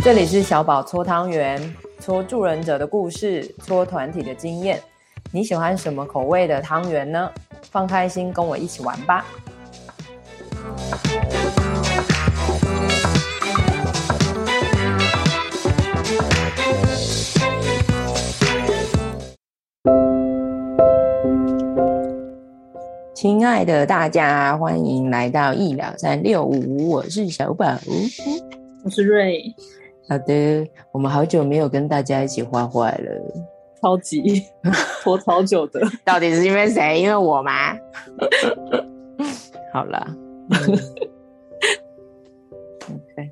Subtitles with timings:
[0.00, 1.60] 这里是小宝搓汤圆，
[1.98, 4.80] 搓助人者的故事，搓团体的经验。
[5.32, 7.30] 你喜欢什么口味的汤圆呢？
[7.70, 9.26] 放开心，跟我一起玩吧！
[23.14, 27.66] 亲爱的大家，欢迎来到医疗三六五，我是小宝，
[28.84, 29.42] 我是瑞。
[30.08, 33.44] 好的，我们好久没有跟大家一起画画了，
[33.82, 34.42] 超级
[35.04, 37.00] 拖超久的， 到底是因为谁？
[37.00, 37.76] 因为我吗？
[39.72, 40.06] 好了
[42.86, 43.30] ，OK，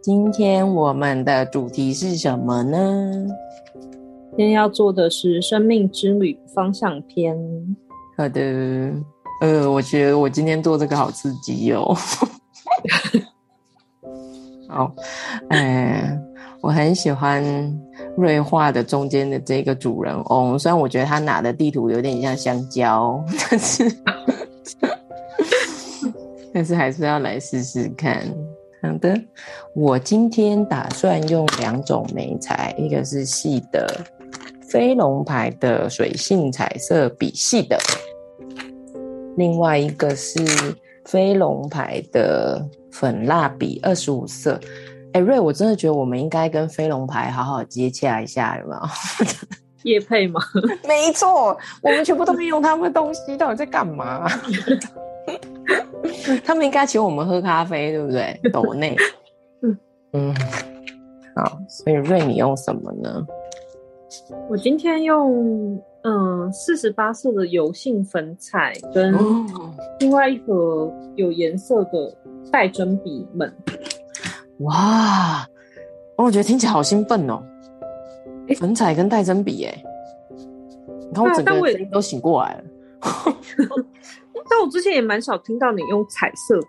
[0.00, 3.26] 今天我们的主题是什么呢？
[4.36, 7.36] 今天要做的是生命之旅方向篇。
[8.16, 8.40] 好的，
[9.40, 11.96] 呃，我觉得我今天做这个好刺激哦。
[14.74, 14.92] 好，
[15.50, 16.20] 嗯，
[16.60, 17.44] 我很喜欢
[18.16, 23.96] 瑞画的中间的这个主人翁，虽然我觉得他拿的地图有点像香蕉，但是，
[26.52, 28.20] 但是还是要来试试看。
[28.82, 29.16] 好的，
[29.76, 33.88] 我今天打算用两种眉材，一个是细的
[34.68, 37.78] 飞龙牌的水性彩色笔细的，
[39.36, 40.36] 另外一个是
[41.04, 42.60] 飞龙牌的。
[42.94, 44.52] 粉蜡笔二十五色，
[45.12, 48.80] 哎、欸，瑞，我真的觉得我们应该跟飞龙牌好好接洽一下，有没有？
[49.82, 50.40] 叶配吗？
[50.86, 54.28] 没错，我们全部都没用他们的东西，到底在干嘛？
[56.44, 58.40] 他们应该请我们喝咖啡，对不对？
[58.52, 58.96] 抖内，
[60.12, 60.32] 嗯，
[61.34, 63.26] 好，所以瑞，你用什么呢？
[64.48, 69.12] 我今天用嗯四十八色的油性粉彩，跟
[69.98, 72.16] 另外一盒有颜色的。
[72.50, 73.52] 带针笔们，
[74.58, 75.46] 哇！
[76.16, 77.42] 我觉得听起来好兴奋哦。
[78.48, 79.82] 欸、粉彩跟带针笔，哎，
[81.08, 82.64] 你看我整个人都醒过来了。
[84.48, 86.66] 但我之前也蛮少听到你用彩色笔。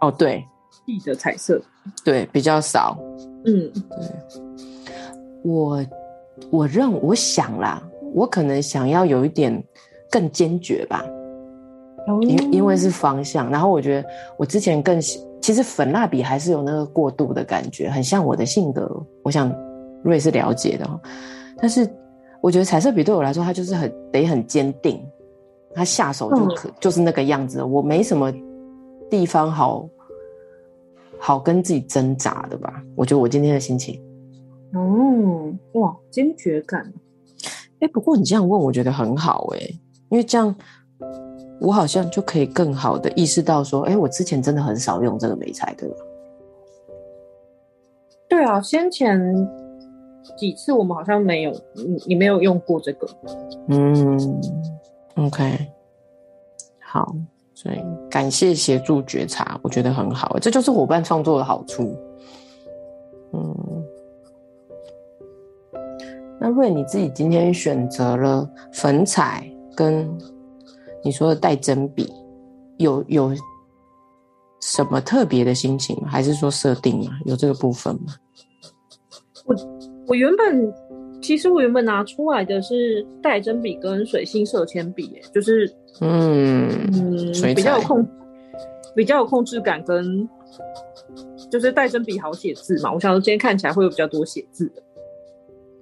[0.00, 0.44] 哦，对，
[0.84, 1.62] 笔的彩色，
[2.04, 2.98] 对，比较少。
[3.46, 4.42] 嗯，对。
[5.44, 5.86] 我
[6.50, 9.64] 我认我想啦，我可能想要有一点
[10.10, 11.04] 更坚决吧。
[12.22, 18.90] 因因为是方向，然后我觉得我之前更其实粉蜡笔还是有那个过度的感觉，很像我的性格。
[19.22, 19.52] 我想
[20.02, 21.00] 瑞是了解的，
[21.58, 21.88] 但是
[22.40, 25.00] 我觉得彩色笔对我来说，它就是很得很坚定，
[25.74, 27.62] 它下手就可、嗯、就是那个样子。
[27.62, 28.32] 我没什么
[29.08, 29.88] 地方好
[31.20, 32.82] 好跟自己挣扎的吧？
[32.96, 34.00] 我觉得我今天的心情，
[34.74, 36.92] 哦，哇，坚决感。
[37.78, 39.58] 哎，不过你这样问，我觉得很好哎，
[40.08, 40.52] 因为这样。
[41.62, 45.94] 我好像就可以更好的意识到说，哎，我之前真的很少用这个美彩，对吧？
[48.28, 49.16] 对啊，先前
[50.36, 53.06] 几次我们好像没有，你你没有用过这个。
[53.68, 54.18] 嗯
[55.14, 55.68] ，OK，
[56.80, 57.14] 好，
[57.54, 57.76] 所以
[58.10, 61.96] 感谢协助觉察，我觉得很好，这就是伙伴创作的好处。
[63.32, 63.84] 嗯，
[66.40, 70.10] 那瑞你自己今天选择了粉彩跟。
[71.04, 72.08] 你说的带针笔，
[72.78, 73.32] 有有
[74.60, 76.08] 什么特别的心情吗？
[76.08, 77.18] 还是说设定吗？
[77.24, 78.14] 有这个部分吗？
[79.44, 79.56] 我
[80.06, 80.72] 我原本
[81.20, 85.68] 其实我原本拿出来的是带针笔跟水性色铅笔，就是
[86.00, 88.08] 嗯嗯，比较有控
[88.94, 90.28] 比较有控制感，跟
[91.50, 92.92] 就是带针笔好写字嘛。
[92.92, 94.82] 我想说今天看起来会有比较多写字的，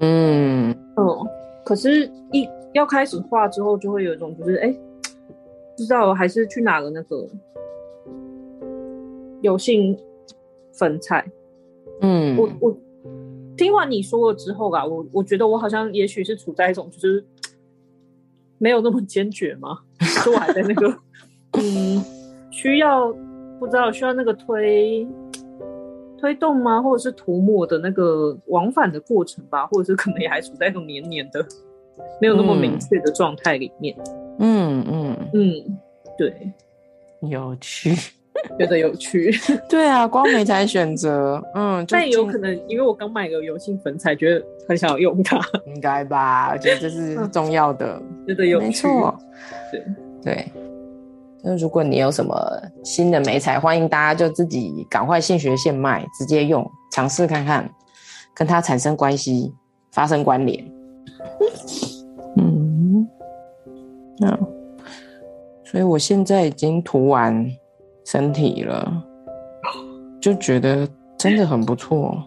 [0.00, 1.06] 嗯嗯，
[1.64, 4.75] 可是一要开始画之后，就会有一种就是哎。
[5.84, 7.26] 知道还是去哪了那个
[9.41, 9.96] 油性
[10.72, 11.24] 粉彩。
[12.02, 12.76] 嗯，我我
[13.56, 17.24] 听完你说了之后吧，我我觉得我好像也许是处在一种就是
[18.58, 19.78] 没有那么坚决嘛，
[20.24, 20.88] 就我还在那个
[21.59, 22.03] 嗯
[22.50, 23.12] 需要
[23.59, 25.06] 不知道需要那个推
[26.18, 31.44] 推动吗，或者是涂抹的那个往返的过程吧，或者是可能也还处在一种黏黏的
[32.21, 33.94] 没有那么明确的状态里面。
[33.98, 35.16] 嗯嗯嗯。
[35.33, 35.78] 嗯，
[36.19, 36.53] 对，
[37.21, 37.95] 有趣，
[38.59, 39.33] 觉得有趣。
[39.69, 46.51] 对啊，光美才选择，嗯，但也有可能因为我刚买个油性粉彩，觉得很想要用它，应该吧？
[46.53, 49.19] 我觉得这是重要的，觉得有趣，没错。
[49.71, 49.84] 对。
[50.22, 50.53] 对，
[51.42, 52.34] 那如果你有什么
[52.84, 57.66] 新的美彩，欢迎大家就自己赶快现学现卖，直接用，尝试看看，
[58.34, 59.54] 跟它产生关系，
[59.92, 60.63] 发生关联。
[64.20, 64.38] 那，
[65.64, 67.50] 所以我现在已经涂完
[68.04, 69.02] 身体了，
[70.20, 70.86] 就觉得
[71.16, 72.22] 真的很不错。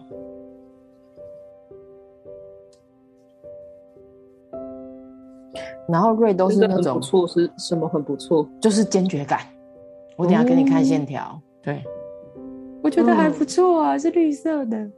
[5.86, 8.48] 然后瑞都是那种不错，是什么很不错？
[8.60, 9.40] 就是坚决感。
[10.16, 11.84] 我等下给你看线条，嗯、对，
[12.82, 14.90] 我觉得还不错啊，嗯、是绿色的。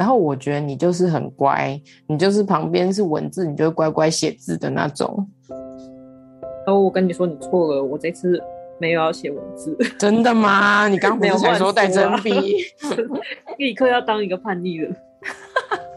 [0.00, 5.28] 然后我觉得你就是很乖，你就是旁边是文字，你就会乖乖写字的那种。
[6.66, 8.42] 然后我跟你说，你错了，我这次
[8.78, 9.76] 没有要写文字。
[9.98, 10.88] 真的吗？
[10.88, 12.32] 你刚 不是才说带真笔？
[13.58, 14.90] 立刻要当一个叛逆了。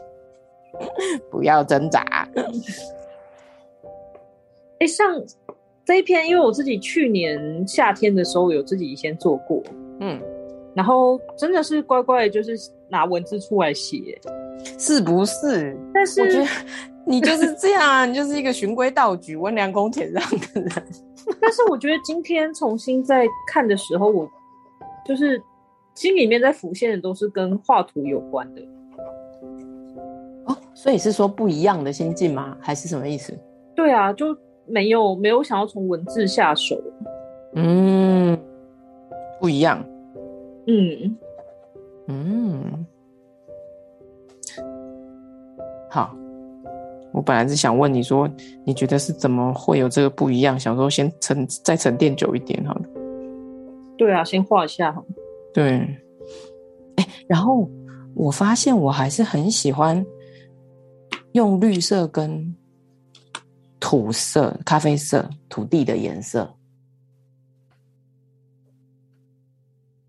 [1.31, 2.27] 不要挣扎。
[4.79, 5.15] 哎，像
[5.85, 9.63] 这一篇，因为我自己去年夏天的时候有自己先做过，
[10.01, 10.19] 嗯，
[10.75, 12.57] 然后真的是乖乖，就是
[12.93, 14.21] 拿文字出来写，
[14.77, 15.75] 是不是？
[15.91, 16.45] 但是我觉得
[17.05, 20.71] 你就是这样，你就是一个循规蹈矩、温良恭俭让的人。
[21.41, 24.29] 但是我觉得今天重新在看的时候，我
[25.03, 25.41] 就是
[25.95, 28.61] 心里面在浮现的都是跟画图有关的。
[30.45, 32.55] 哦所以是说不一样的心境吗？
[32.59, 33.33] 还是什么意思？
[33.75, 34.37] 对啊，就
[34.67, 36.79] 没有没有想要从文字下手。
[37.55, 38.37] 嗯，
[39.39, 39.83] 不一样。
[40.67, 41.17] 嗯
[42.07, 42.85] 嗯，
[45.89, 46.15] 好。
[47.11, 48.29] 我本来是想问你说，
[48.65, 50.59] 你觉得是怎么会有这个不一样？
[50.59, 52.85] 想说先沉再沉淀久一点好了。
[53.97, 54.95] 对啊，先画一下。
[55.53, 55.79] 对。
[56.95, 57.69] 哎，然后
[58.15, 60.05] 我发现我还是很喜欢。
[61.33, 62.55] 用绿色跟
[63.79, 66.55] 土色、咖啡色、土地的颜色，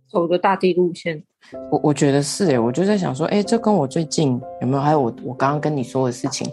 [0.07, 1.25] 走个大地路线。
[1.71, 4.83] 我我觉得是诶，我就在想说，哎，这跟我最近有没有？
[4.83, 6.51] 还有我我刚刚跟你说的事情，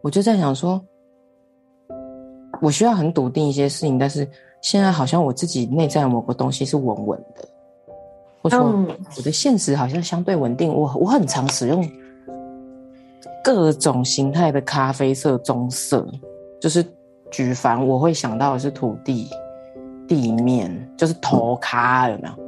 [0.00, 0.80] 我就在想说，
[2.60, 4.28] 我需要很笃定一些事情，但是
[4.60, 7.48] 现在好像我自己内在某个东西是稳稳的，
[8.42, 8.66] 或者说
[9.16, 10.72] 我的现实好像相对稳定。
[10.72, 11.88] 我我很常使用。
[13.44, 16.06] 各种形态的咖啡色、棕色，
[16.60, 16.84] 就是
[17.30, 19.26] 举凡我会想到的是土地、
[20.06, 22.47] 地面，就是头咖有没有？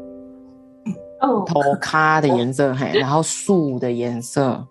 [1.20, 4.66] 哦，土咖的颜色，嘿，然后树的颜色，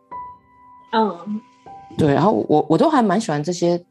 [0.93, 1.41] 嗯，
[1.97, 3.83] 对，然后我我都还蛮喜欢这些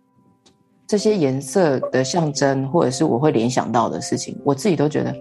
[0.87, 5.15] 这些颜色的象征，或者是我会联想到的事情，我自己都觉得，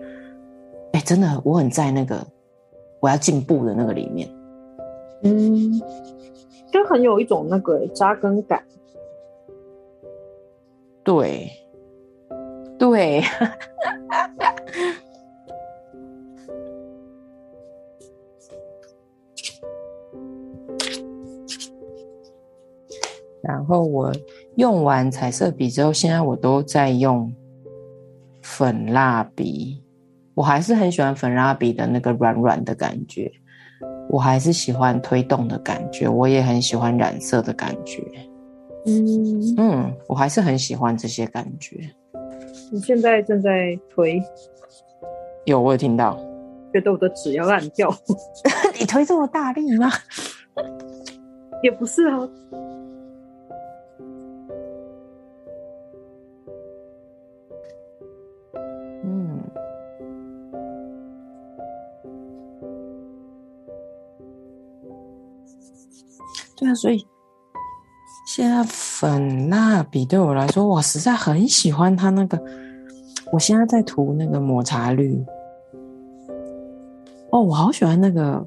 [0.94, 2.26] 哎，真的，我很在那个
[3.00, 4.30] 我要进步的那个里面，
[5.24, 5.82] 嗯。
[6.70, 8.62] 就很有一种那个扎根感，
[11.02, 11.50] 对，
[12.78, 13.24] 对，
[23.48, 24.12] 然后我
[24.58, 27.34] 用完彩色笔之后，现在我都在用
[28.42, 29.82] 粉蜡笔，
[30.36, 33.32] 我还是很喜欢粉蜡笔的那个软软的感觉。
[34.10, 38.04] 我还是喜欢推动的感觉，我也很喜欢染色的感觉。
[38.86, 41.90] 嗯嗯，我还是很喜欢这些感觉。
[42.72, 44.22] 你现在正在推？
[45.46, 46.18] 有，我有听到。
[46.74, 47.90] 觉得我的纸要烂掉。
[48.78, 49.90] 你推这么大力吗？
[51.64, 52.30] 也不是啊。
[66.68, 67.08] 对啊，所以
[68.26, 72.42] 现在粉蜡笔对我来说，我实在很喜欢它那个。
[73.32, 75.22] 我现在在涂那个抹茶绿，
[77.30, 78.46] 哦，我好喜欢那个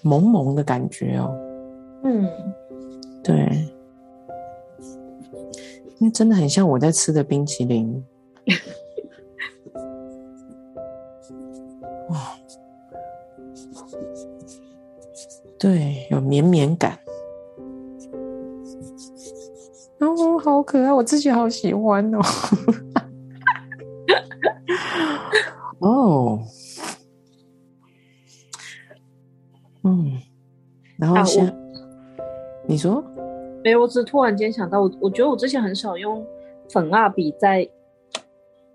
[0.00, 1.34] 萌萌的感觉哦。
[2.02, 2.26] 嗯，
[3.22, 3.68] 对，
[5.98, 8.02] 因为真的很像我在吃的冰淇淋。
[12.08, 12.16] 哇，
[15.60, 16.98] 对，有绵绵感。
[20.66, 22.20] 可爱，我自己好喜欢哦。
[25.78, 26.40] 哦，
[29.84, 30.20] 嗯，
[30.98, 31.54] 然后先，啊、
[32.66, 33.02] 你说？
[33.62, 36.24] 没有，我只是突然间想到，我我觉得我之前很少用
[36.70, 37.68] 粉蜡笔在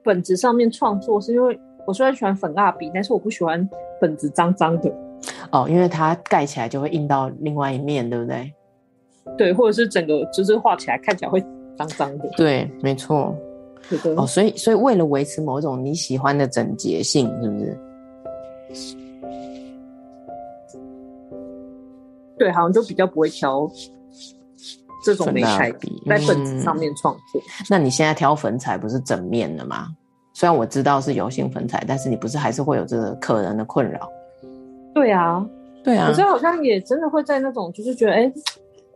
[0.04, 3.68] 本子上面创作，是因为我虽然喜欢粉蜡笔，但是我不喜欢
[4.00, 4.90] 本子脏脏的。
[5.52, 8.54] 哦，因为它盖起来就会印到另外一面，对不对？
[9.38, 11.44] 对，或者是整个就是画起来看起来会
[11.88, 12.30] 脏脏的。
[12.38, 13.36] 对，没错。
[14.16, 17.78] 哦，所以所以为了维持某种你喜欢的整洁性，是不是？
[22.38, 23.70] 对，好像就比较不会挑
[25.04, 27.42] 这种媒材笔在本子上面创作。
[27.42, 27.66] 嗯。
[27.70, 29.88] 那你现在挑粉彩不是整面的吗？
[30.34, 34.10] 虽然我知道是油性粉彩，但是你不是还是会有这个可能的困扰？
[34.94, 35.46] 对啊，
[35.84, 36.08] 对啊。
[36.08, 38.32] 可是好像也真的会在那种就是觉得，哎，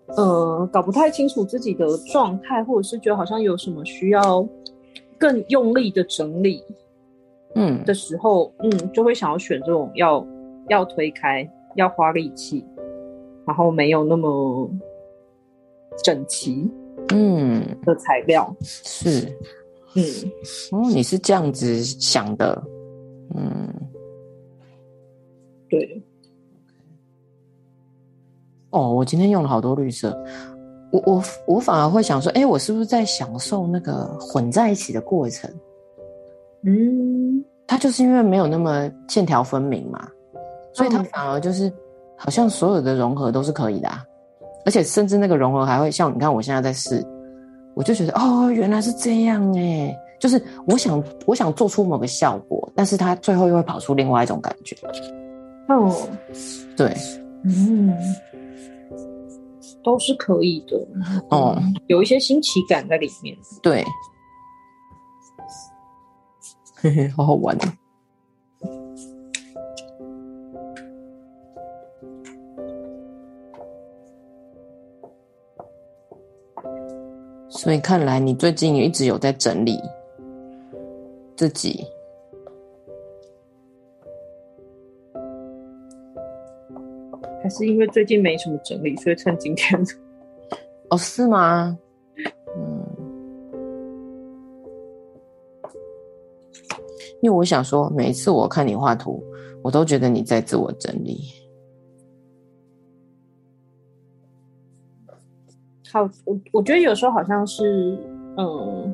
[0.08, 4.48] 呃，搞不太清楚自己的状态，或者是觉得好像有什么需要
[5.18, 6.64] 更用力的整理，
[7.56, 10.26] 嗯的时候，嗯，嗯，就会想要选这种要
[10.70, 12.64] 要推开、要花力气，
[13.46, 14.70] 然后没有那么
[16.04, 16.70] 整齐，
[17.14, 19.38] 嗯的材料，嗯、是。
[19.98, 20.04] 嗯，
[20.74, 22.62] 哦，你是这样子想的，
[23.34, 23.74] 嗯，
[25.70, 26.04] 对。
[28.76, 30.14] 哦，我今天用了好多绿色，
[30.92, 35.50] 我我我反而会想说，哎、欸，我是不是在享受那个混在一起的过程？
[36.64, 40.08] 嗯，它就是因为没有那么线条分明嘛，
[40.74, 41.72] 所以它反而就是
[42.18, 44.04] 好像所有的融合都是可以的，啊，
[44.66, 47.02] 而且甚至那个融合还会像你看，我现在在试。
[47.76, 54.76] 我就觉得哦，原来是这样哎，就是我想我想做出某个效果，但是它最后又会跑出另外一种感觉。
[55.68, 55.94] 哦，
[56.78, 56.96] 对，
[57.44, 57.94] 嗯，
[59.86, 60.76] 都是可以的。
[61.30, 63.38] 哦，有一些新奇感在里面。
[63.62, 63.86] 对，
[66.74, 67.78] 嘿嘿，好好玩啊。
[77.48, 79.80] 所以看来你最近也一直有在整理
[81.36, 81.86] 自己，
[87.46, 89.80] 还是因为最近没什么整理，所以趁今天？
[90.90, 91.78] 哦，是吗？
[92.58, 92.84] 嗯，
[97.22, 99.24] 因为我想说，每一次我看你画图，
[99.62, 101.20] 我都觉得你在自我整理。
[105.94, 107.96] 好，我我觉得有时候好像是，
[108.38, 108.92] 嗯，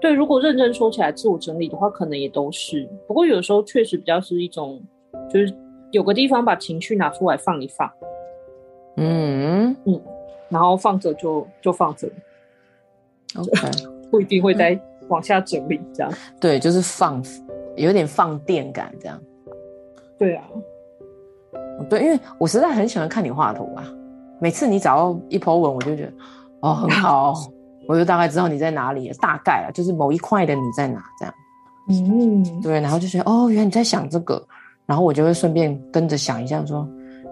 [0.00, 0.10] 对。
[0.14, 2.88] 如果认真说起来，自我整理的话，可能也都是。
[3.06, 4.82] 不过有时候确实比较是一种，
[5.30, 5.54] 就是
[5.90, 7.90] 有个地方把情绪拿出来放一放，
[8.96, 10.00] 嗯嗯，
[10.48, 12.08] 然后放着就就放着
[13.36, 13.70] ，OK，
[14.10, 14.78] 不一定会再
[15.08, 16.12] 往下整理这样。
[16.40, 17.22] 对，就是放，
[17.76, 19.20] 有点放电感这样。
[20.18, 20.44] 对啊，
[21.88, 23.84] 对，因为我实在很喜欢看你画图啊。
[24.38, 26.12] 每次你找到一 po 文，我就觉得
[26.60, 27.34] 哦很好，
[27.88, 31.34] 我就大概知道你在哪里，大概啊，就是某一块的你在哪这样。
[31.88, 34.42] 嗯，对，然后就觉得哦，原来你在想这个，
[34.90, 36.84] 然后我就会顺便跟着想一下，说，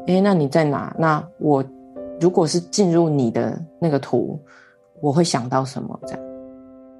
[0.06, 0.94] 诶，那你在哪？
[0.96, 1.64] 那我
[2.20, 4.38] 如果是进入你的那个图，
[5.00, 6.20] 我会想到什么这样？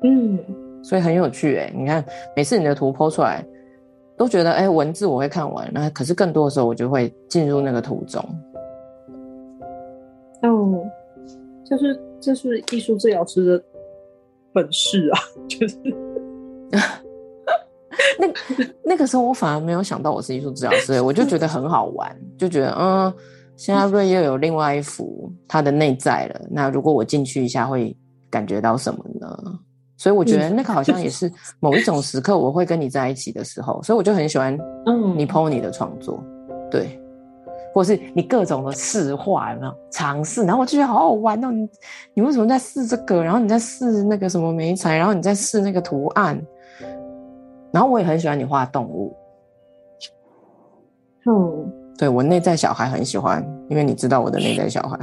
[0.03, 0.37] 嗯，
[0.83, 3.47] 所以很有趣诶，你看每次你的图 po 出来，
[4.17, 8.21] 都觉得诶，文字我会看完，那可是更多的时候我就会进入那个图中。
[10.43, 10.85] 哦，
[11.65, 13.65] 就是这是艺术治疗师的
[14.53, 15.21] 本事啊！
[15.49, 15.77] 就是
[18.19, 18.27] 那
[18.85, 23.13] 那个时候，我反而没有想到我是艺术治疗师，我就觉得很好玩，就觉得嗯，
[23.57, 26.41] 现在瑞又有另外一幅他的内在了。
[26.51, 27.97] 那如果我进去一下，会
[28.29, 29.39] 感觉到什么呢？
[29.97, 34.57] 所以我觉得那个好像也是某一种时刻，我会跟你在一起的时候，所以我就很喜欢
[35.17, 36.23] 你 po 你的创作，
[36.71, 37.01] 对。
[37.75, 40.43] 或是你各种的试画有没有尝试？
[40.43, 41.51] 然后我就觉得好好玩哦！
[41.51, 41.69] 你
[42.15, 43.23] 你为什么在试这个？
[43.23, 44.97] 然后你在试那个什么媒材？
[44.97, 46.41] 然后你在试那个图案。
[47.73, 49.17] 然后我也很喜欢你画动物。
[51.27, 54.99] 嗯，对，我内在小孩很喜欢，因为你知道我的内在小孩。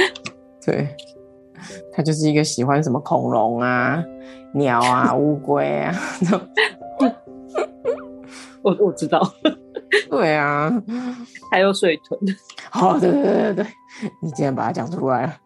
[0.64, 0.88] 对，
[1.92, 4.02] 他就是一个喜欢什么恐龙啊、
[4.52, 5.94] 鸟啊、 乌龟啊。
[8.62, 9.20] 我我知道。
[10.10, 10.70] 对啊，
[11.50, 12.18] 还有水豚。
[12.70, 13.66] 好、哦，对对对对，
[14.22, 15.36] 你竟然把它讲出来了，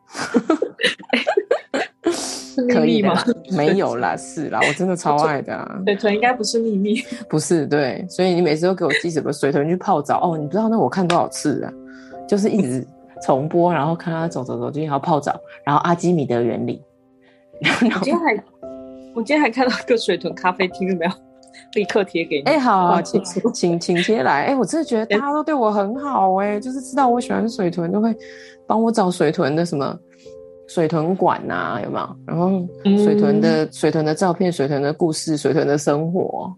[2.66, 3.14] 可以吗？
[3.52, 5.80] 没有啦，是啦，我真的超爱的啊。
[5.86, 6.96] 水豚应该不是秘密，
[7.28, 11.72] 不是对，所以你每次都给我寄什么水豚去泡澡哦，你不知道那我看多少次啊，
[12.28, 12.86] 就是一直
[13.22, 16.82] 重播，然后看他走走走进去，然后泡澡，然后阿基米德原理。
[17.60, 18.44] 我今天还，
[19.14, 21.12] 我今天还看到一个水豚咖啡厅，有没有？
[21.74, 22.42] 立刻贴给你。
[22.44, 23.20] 哎、欸，好，好，请
[23.52, 24.42] 请请贴来。
[24.42, 28.14] 哎、欸，我真的觉得大家都对我很好、欸，哎、欸，就是知道我喜欢水豚，都会
[28.64, 29.98] 帮我找水豚的什么
[30.68, 32.16] 水豚馆呐、啊，有没有？
[32.26, 32.50] 然后
[33.02, 36.54] 水豚的、嗯、水豚的照片、水豚的故事、水豚的生活，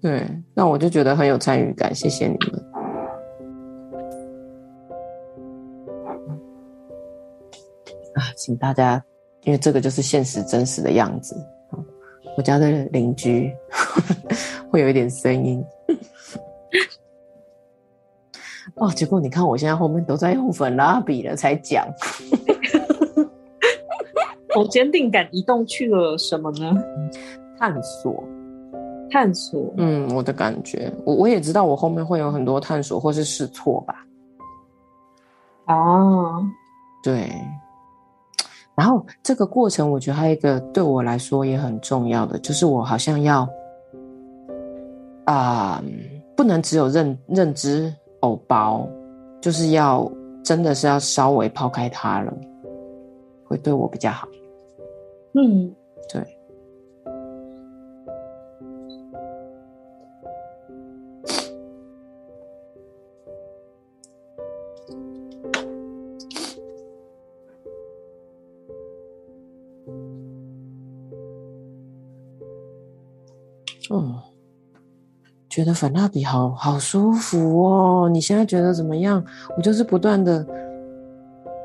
[0.00, 1.94] 对，那我就觉得很有参与感。
[1.94, 2.64] 谢谢你们。
[8.14, 9.04] 啊，请大家，
[9.44, 11.36] 因为这个就是现实真实的样子。
[12.38, 13.52] 我家的邻居
[14.72, 15.62] 会有一点声音
[18.76, 21.86] 哦，结果你看，我现在后面都在用粉蜡笔了，才讲。
[24.56, 26.74] 我坚定感移动去了什么呢？
[27.58, 28.22] 探索，
[29.10, 29.72] 探索。
[29.76, 34.06] 嗯，我的感觉，我我也知道，我后面会有很多探索或是试错吧。
[35.66, 36.44] 哦，
[37.02, 37.30] 对。
[38.74, 43.48] 然后这个过程，我觉得还有一个对我来说也很重要的，就是我好像要
[45.24, 45.84] 啊、呃，
[46.36, 48.88] 不能只有认认知偶包，
[49.40, 50.10] 就是要
[50.44, 52.32] 真的是要稍微抛开它了，
[53.44, 54.28] 会对我比较好。
[55.34, 55.74] 嗯，
[75.56, 78.10] 觉得粉蜡笔好好舒服哦！
[78.10, 79.24] 你现在觉得怎么样？
[79.56, 80.46] 我就是不断的，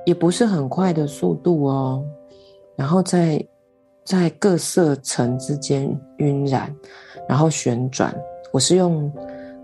[0.05, 2.01] 也不是很快的速度哦，
[2.77, 3.45] 然后在
[4.05, 6.73] 在各色层之间晕染，
[7.27, 8.15] 然后旋转。
[8.53, 9.11] 我是用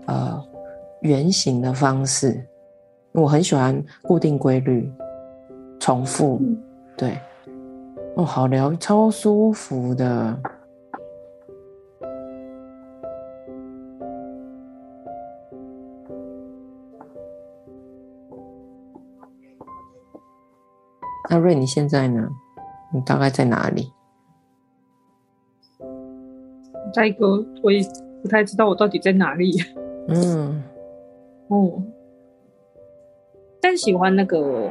[0.04, 0.38] 呃
[1.00, 2.38] 圆形的方式，
[3.12, 4.92] 我很喜欢固定规律，
[5.80, 6.38] 重复，
[6.98, 7.18] 对，
[8.14, 10.38] 哦，好疗，超舒服的。
[21.38, 22.28] 那瑞，你现在呢？
[22.92, 23.92] 你大概在哪里？
[26.92, 27.80] 在一个我也
[28.22, 29.52] 不太知道我到底在哪里。
[30.08, 30.64] 嗯，
[31.46, 31.80] 哦，
[33.60, 34.68] 但喜欢那个，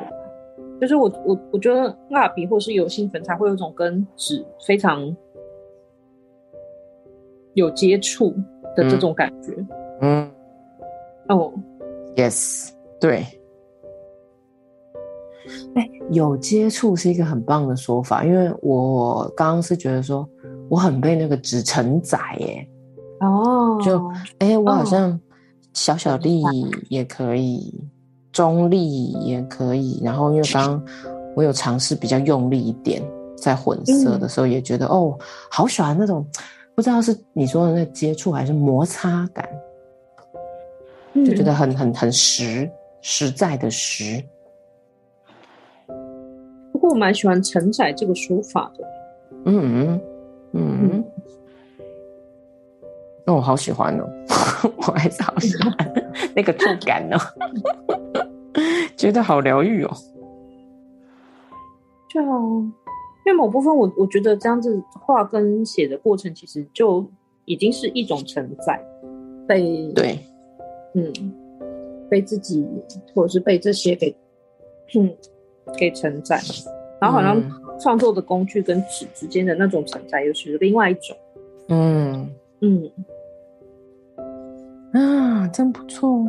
[0.81, 5.15] 就是我我我觉得蜡笔或是油性粉彩会有一种跟纸非常
[7.53, 8.31] 有接触
[8.75, 9.55] 的这种感觉。
[10.01, 10.29] 嗯，
[11.29, 11.53] 哦
[12.17, 13.23] ，yes，对。
[15.75, 20.27] 哎，有接触是一个很棒的说法，因为我刚刚是觉得说
[20.69, 22.67] 我很被那个纸承载耶。
[23.19, 23.99] 哦，就
[24.39, 25.19] 哎，我好像
[25.73, 26.43] 小小力
[26.89, 27.85] 也可以，哦、
[28.31, 30.85] 中力也可以，然后因为刚刚
[31.35, 33.01] 我有尝试比较用力一点，
[33.37, 35.17] 在混色的时候也觉得、嗯、哦，
[35.49, 36.23] 好喜欢那种
[36.75, 39.49] 不知道是你说的那接触还是摩擦感，
[41.13, 42.69] 嗯、就觉得很很很实
[43.01, 44.23] 实在的实。
[46.89, 48.83] 我蛮喜欢“承载”这个说法的，
[49.45, 49.99] 嗯
[50.53, 51.03] 嗯嗯，
[53.25, 54.09] 那我好喜欢哦，
[54.77, 55.73] 我还是好喜欢
[56.35, 57.17] 那个触感哦，
[58.95, 59.91] 觉得好疗愈哦。
[62.09, 62.73] 就因
[63.27, 67.05] 为某部分我，我我觉得这样子画跟写的过程，其实就
[67.45, 68.81] 已经是一种承载，
[69.45, 70.17] 被对，
[70.93, 71.11] 嗯，
[72.09, 72.65] 被自己
[73.13, 74.15] 或者是被这些给
[74.95, 75.13] 嗯
[75.77, 76.39] 给承载。
[76.99, 77.41] 然后好像
[77.79, 81.15] 创作的工具跟纸之间的那种存在又是另外一种。
[81.69, 82.29] 嗯
[82.61, 82.91] 嗯
[84.93, 86.25] 啊，真不错！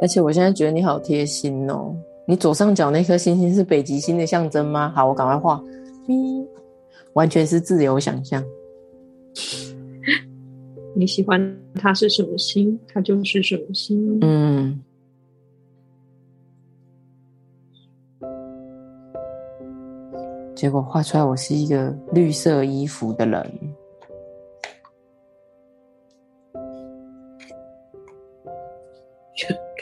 [0.00, 1.94] 而且我现在觉得你好贴心哦。
[2.26, 4.92] 你左上角那颗星星是北极星的象征吗？
[4.94, 5.60] 好，我赶快画。
[6.06, 6.46] 咪，
[7.14, 8.44] 完全是自由想象。
[10.94, 14.18] 你喜欢它是什么星，它就是什么星。
[14.20, 14.80] 嗯。
[20.60, 23.40] 结果画出来，我是一个绿色衣服的人，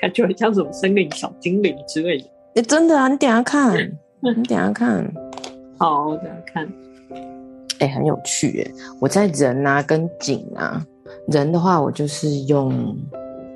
[0.01, 2.25] 感觉很像什么森林小精灵之类的。
[2.27, 3.09] 哎、欸，真的啊！
[3.09, 3.77] 你等下看，
[4.21, 5.13] 你等下看。
[5.81, 6.65] 好，我等下看。
[7.81, 8.71] 哎、欸，很有趣哎！
[9.01, 10.87] 我在人啊跟景啊，
[11.27, 12.97] 人的话，我就是用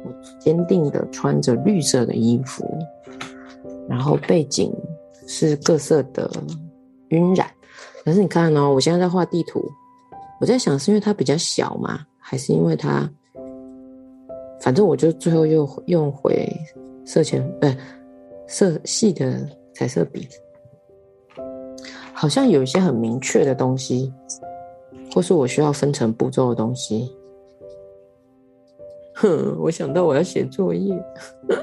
[0.04, 2.68] 我坚定的穿着绿色的衣服，
[3.88, 4.74] 然后背景
[5.28, 6.28] 是各色的。
[7.12, 7.46] 晕染，
[8.04, 9.64] 可是你看哦，我现在在画地图，
[10.40, 13.08] 我在想是因为它比较小嘛，还是因为它，
[14.60, 16.48] 反正我就最后又用回
[17.04, 17.76] 色铅，不、呃、
[18.46, 20.26] 色系的彩色笔，
[22.12, 24.12] 好像有一些很明确的东西，
[25.14, 27.14] 或是我需要分成步骤的东西。
[29.14, 30.96] 哼，我想到我要写作业，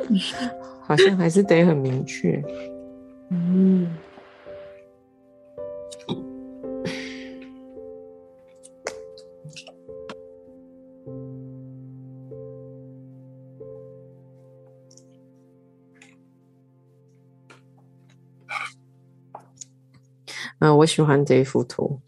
[0.82, 2.42] 好像还是得很明确。
[3.30, 3.92] 嗯。
[20.60, 22.02] 啊，我喜欢这一幅图。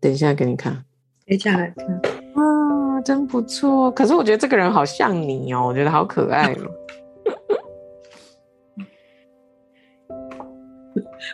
[0.00, 0.84] 等一下给你看。
[1.24, 1.86] 等一下来看。
[2.34, 3.88] 啊，真不错。
[3.92, 6.68] 可是我觉得这个人好像你哦，我觉得好可爱哦。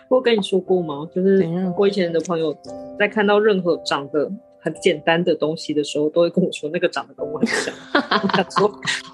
[0.09, 1.09] 我有跟你说过吗？
[1.15, 1.47] 就是
[1.79, 2.57] 我以前的朋友
[2.99, 7.75] 在看到任何长得很简单的东西的时候，都会跟我说那个长得跟我很像。
[8.23, 8.71] 我想说，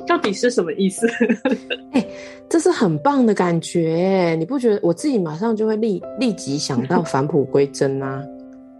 [0.06, 1.06] 到底是什么意思？
[1.92, 2.08] 哎、欸，
[2.48, 4.80] 这是很棒的感觉，你不觉得？
[4.82, 8.24] 我自己马上就会立立即想到返璞归真啊！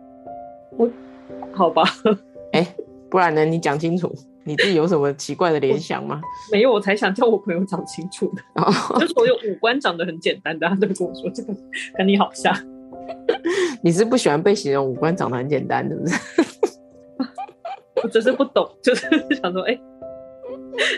[0.76, 0.88] 我
[1.52, 1.82] 好吧，
[2.52, 2.74] 哎、欸，
[3.08, 3.44] 不然呢？
[3.44, 4.12] 你讲清楚。
[4.48, 6.22] 你自己有什么奇怪的联想吗？
[6.50, 8.42] 没有，我才想叫我朋友讲清楚的。
[8.98, 11.54] 就是我有五官长得很简单的，他就跟我说这个
[11.98, 12.56] 跟你好像。
[13.84, 16.16] 你是不喜欢被形容五官长得很简单，是不是？
[18.02, 19.06] 我只是不懂，就是
[19.42, 19.80] 想说，哎、欸，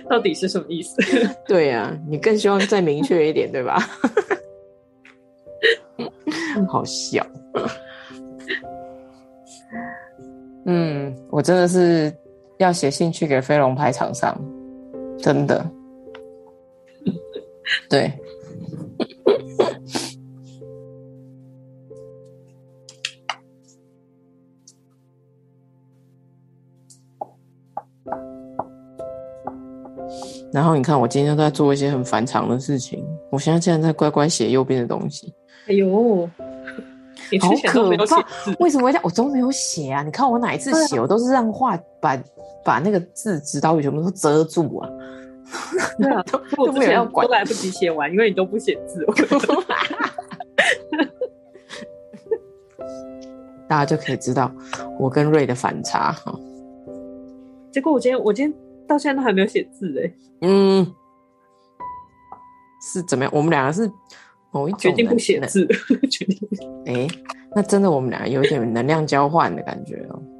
[0.08, 0.96] 到底是什么意思？
[1.48, 3.80] 对呀、啊，你更希望再明确一点，对吧？
[6.68, 7.26] 好笑。
[10.66, 12.12] 嗯，我真的是。
[12.64, 14.38] 要写信去给飞龙牌厂商，
[15.18, 15.64] 真的，
[17.88, 18.12] 对。
[30.52, 35.32] 然后你看，我今天都在做一些很反常的事情，我现在竟然在乖乖写右边的东西。
[35.68, 36.28] 哎呦！
[37.40, 38.26] 好可怕！
[38.58, 39.02] 为什么会这样？
[39.04, 40.02] 我都没有写啊！
[40.02, 42.16] 你看我哪一次写，啊、我都是让画把
[42.64, 44.88] 把那个字指导语全部都遮住啊！
[45.98, 46.22] 对啊，
[46.56, 49.04] 都都没有要管，都来不及写完，因为你都不写字。
[53.68, 54.50] 大家就可以知道
[54.98, 56.38] 我跟瑞的反差哈。
[57.70, 60.12] 结果我今天我今天到现在都还没有写字哎。
[60.42, 60.92] 嗯，
[62.92, 63.32] 是怎么样？
[63.34, 63.90] 我们两个是。
[64.52, 65.64] 某一种决定不写字，
[66.10, 66.64] 决定不写。
[66.86, 67.06] 哎，
[67.54, 70.20] 那真的我们俩有一点能量交换的感觉哦。
[70.20, 70.39] 大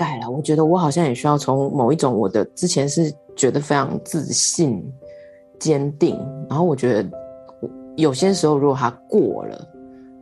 [0.00, 4.82] 概啦，我觉得我好像也需要从某一种我的之前是觉得非常自信、
[5.58, 6.16] 坚定，
[6.48, 7.10] 然后我觉得
[7.96, 9.68] 有些时候如果它过了，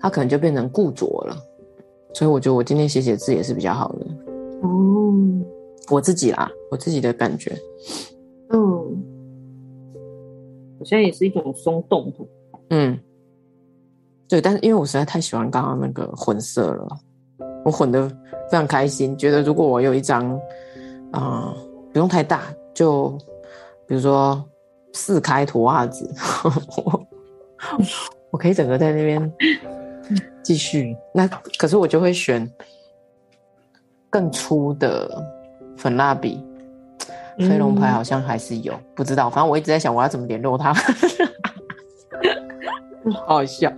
[0.01, 1.37] 它可能就变成固着了。
[2.13, 4.07] 所以我觉得我今天写写字也是比较好的。
[4.63, 5.15] 哦。
[5.91, 7.57] 我自己啦，我自己的感觉，
[8.51, 8.59] 嗯，
[10.79, 12.13] 我现在也是一种松动，
[12.69, 12.99] 嗯，
[14.29, 16.87] 对，但是因为我实在太喜欢刚刚那个混色了，
[17.69, 18.09] 我混得
[18.51, 20.31] 非常开心，觉得如果我有一张，
[21.13, 21.57] 啊、呃，
[21.93, 22.43] 不用太大，
[22.75, 23.11] 就
[23.87, 24.43] 比如说
[24.95, 26.11] 四开图袜子，
[26.77, 27.07] 我
[28.31, 29.33] 我可以整个在那边
[30.43, 31.29] 继续，那
[31.59, 32.51] 可是我就会选
[34.09, 35.09] 更粗的。
[35.77, 36.45] 粉蜡笔，
[37.39, 39.31] 飞龙牌好像还是有，嗯、不知道。
[39.31, 40.75] 反正我一直在想，我要怎么联络他，
[43.15, 43.73] 好好笑。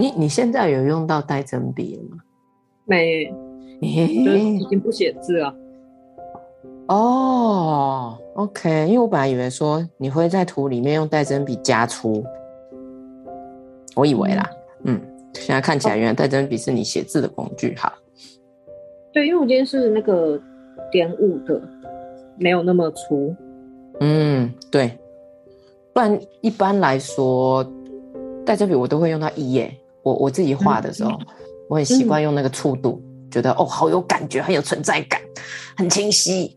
[0.00, 2.22] 你你现在有用到带针笔了吗？
[2.86, 3.26] 没，
[4.24, 5.54] 就是已经不写字了。
[6.88, 12.24] 哦，OK，因为我本来以为说你会在图里面用带针笔加粗。
[13.94, 14.50] 我以为啦，
[14.84, 15.00] 嗯，
[15.34, 17.92] 现在看起来原来带针笔是你写字的工具，哈。
[19.12, 20.40] 对，因为我今天是那个
[20.90, 21.60] 点五的，
[22.38, 23.34] 没有那么粗。
[24.00, 24.98] 嗯，对。
[25.92, 27.64] 不然一般来说，
[28.46, 29.76] 带针笔我都会用到一耶。
[30.10, 31.26] 我我自己画的时候，嗯、
[31.68, 35.20] 我很习惯用那个粗度，嗯、觉得哦，好有感觉，很有存在感，
[35.76, 36.56] 很清晰。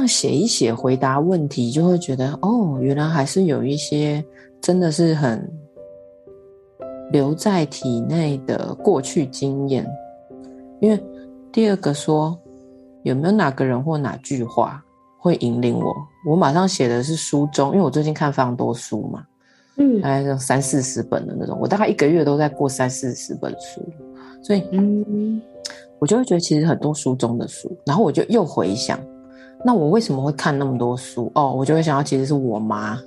[0.00, 4.24] 样写一写，回答问题，就会觉得哦，原来还是有一些
[4.60, 5.48] 真的是很
[7.12, 9.86] 留在体内的过去经验。
[10.80, 10.98] 因为
[11.52, 12.36] 第二个说，
[13.02, 14.82] 有没有哪个人或哪句话
[15.18, 15.94] 会引领我？
[16.26, 19.22] 我马上写的是书中，因为我最近看非常多书嘛，
[19.76, 23.86] 嗯，大概是三四十本的那种，我大概一个月都在过三四十本书，
[24.42, 25.40] 所以嗯，
[25.98, 28.98] 我就会觉得其实很多书中的书，然后我就又回想。
[29.64, 31.30] 那我为什么会看那么多书？
[31.34, 32.98] 哦，我就会想到，其实是我妈。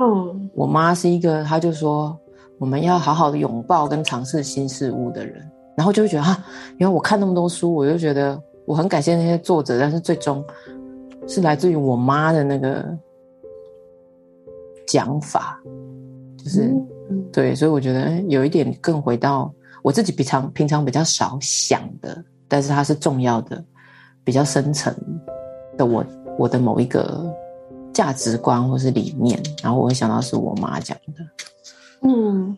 [0.00, 2.18] 嗯，我妈是一个，她就说
[2.58, 5.42] 我们要好好的拥抱跟尝试新事物的人，
[5.76, 6.44] 然后就会觉得哈，
[6.78, 10.44] 因为我看那么多书，我就觉得我很感谢那些作者，但是最终
[11.26, 12.84] 是来自于我妈的那个
[14.86, 15.58] 讲法，
[16.36, 16.64] 就是、
[17.10, 23.64] 嗯、对，所以我觉得有一点更回到我自己平常平常比较少想的，但是它是重要的。
[24.24, 24.94] 比较深层
[25.76, 26.04] 的我
[26.38, 27.24] 我的某一个
[27.92, 31.24] 价值观或是理念，然后我会想到是我妈讲的。
[32.02, 32.56] 嗯，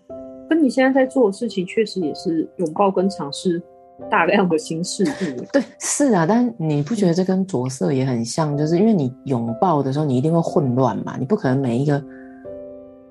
[0.49, 3.61] 跟你现在在做的事情确实也是拥抱跟尝试
[4.11, 5.45] 大量的新事物。
[5.53, 8.57] 对，是啊，但你不觉得这跟着色也很像？
[8.57, 12.03] 就是因为你拥抱的时候，你一定会混乱嘛，你不可能每一个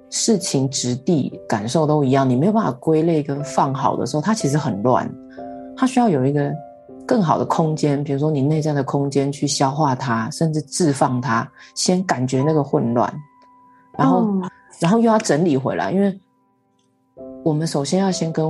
[0.09, 5.09] 事情质地感受都一样，你没有办法归类跟放好的时候，它其实很乱，
[5.75, 6.51] 它需要有一个
[7.05, 13.13] 更好的空间，比如说你内在的空间去消化它，甚至置放它，先感觉那个混乱，
[13.97, 16.19] 然后、嗯、然后又要整理回来，因为。
[17.43, 18.45] 我们首先要先跟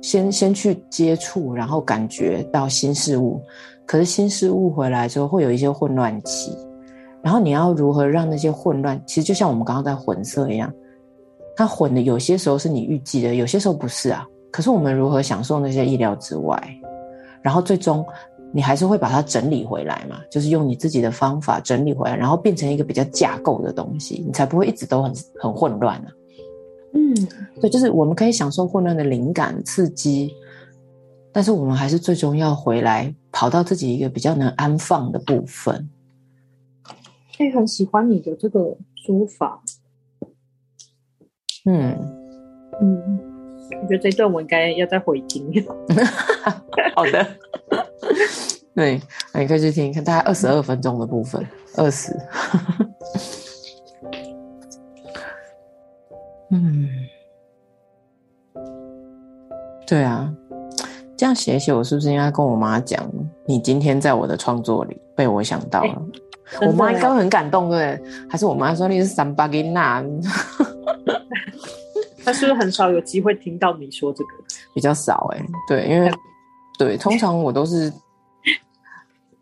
[0.00, 3.40] 先先去接触，然后感觉到新事物。
[3.86, 6.50] 可是新事物回来之后，会有一些混乱期。
[7.22, 8.98] 然后你要如何让那些混乱？
[9.06, 10.72] 其实就像我们刚刚在混色一样，
[11.54, 14.26] 它混的有些时候是你预计的，有些时候不是啊。
[14.50, 16.58] 可是我们如何享受那些意料之外？
[17.48, 18.04] 然后最终
[18.52, 20.20] 你还是会把它整理回来嘛？
[20.30, 26.12] 就是用你自己的方法整理回来，然后变成一个比较架构的东西，你才不会一直都很很混乱啊。
[26.92, 27.14] 嗯，
[27.58, 30.30] 对，就是我们可以享受混乱的灵感刺激，
[31.32, 35.88] 但是我们还是最终要回来，跑到自己一个比较能安放的部分。
[37.32, 39.62] 所以很喜欢你的这个说法。
[41.64, 41.96] 嗯
[42.78, 43.18] 嗯，
[43.82, 45.52] 我觉得这段我应该要再回听。
[46.94, 47.26] 好的，
[48.74, 49.00] 对，
[49.34, 52.12] 你可以去听，看大概二十二分钟的部分，二十。
[56.50, 56.88] 嗯，
[59.86, 60.32] 对啊，
[61.16, 63.06] 这样写写，我是不是应该跟我妈讲？
[63.46, 66.02] 你今天在我的创作里被我想到了，
[66.60, 68.10] 欸、我妈应该会很感动，对不对？
[68.30, 70.02] 还是我妈说你是三八给那？
[72.28, 74.30] 她是不是很少有机会听到你说这个？
[74.74, 76.10] 比较少哎、欸，对，因为
[76.78, 77.92] 对，通常我都是。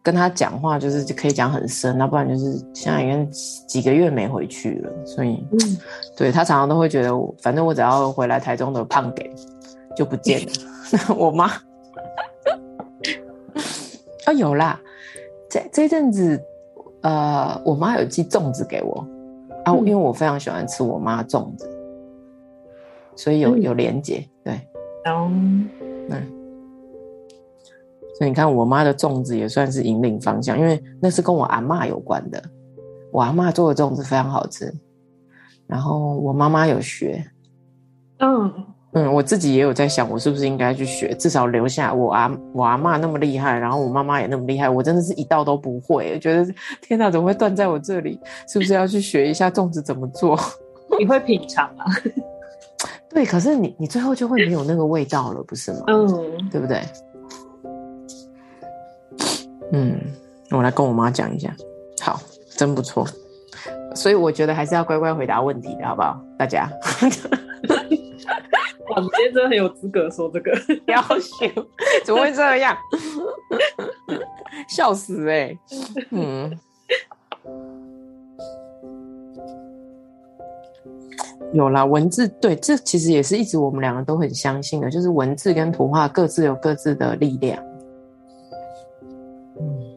[0.03, 3.29] 跟他讲话就是可以讲很深，那不然就是现在已经
[3.66, 5.59] 几个月没回去了，所以，嗯、
[6.16, 9.29] 对他常常都会觉得我，反正我只要回来台中的胖给
[9.96, 10.53] 就不见了。
[11.18, 11.46] 我妈
[14.27, 14.81] 啊有啦，
[15.51, 16.40] 这这阵子
[17.03, 19.05] 呃，我妈有寄粽子给我
[19.64, 21.68] 啊，因为我非常喜欢吃我妈粽子，
[23.16, 24.61] 所以有有连接，对，
[25.07, 25.68] 嗯，
[26.11, 26.22] 嗯。
[28.18, 32.42] 所以你看，我妈的粽子也算是引领方向，因为那是跟我阿妈有关的。
[33.12, 34.72] 我阿妈做的粽子非常好吃，
[35.66, 37.24] 然后我妈妈有学，
[38.18, 38.52] 嗯
[38.92, 46.50] 嗯，我自己也有在想，我是不是应该去学，至少留下我阿我阿妈那么厉害，然后我妈妈也那么厉害，我真的是一道都不会，我觉得
[46.81, 48.18] 天哪，怎么会断在我这里？
[48.48, 50.38] 是不是要去学一下粽子怎么做？
[50.98, 51.85] 你会品尝啊？
[53.16, 55.85] 对，可是你你最后就会没有那个味道了，不是吗？
[55.87, 56.83] 嗯，对不对？
[59.72, 59.98] 嗯，
[60.50, 61.50] 我来跟我妈讲一下，
[62.02, 62.20] 好，
[62.59, 63.09] 真不错，
[63.94, 66.20] 所以我觉得还是要乖乖回答问题的，好不好？
[66.38, 66.70] 大家，
[68.90, 70.52] 哇，你今天真的很有资格说这个，
[70.87, 71.66] 要求
[72.05, 72.76] 怎么会这样？
[74.68, 75.59] 笑死哎、欸，
[76.11, 76.50] 嗯，
[81.52, 87.62] 有啦，文字对，这其实也是一直我们两个都很相信的，就是文字跟图画各自有各自的力量。
[89.59, 89.96] 嗯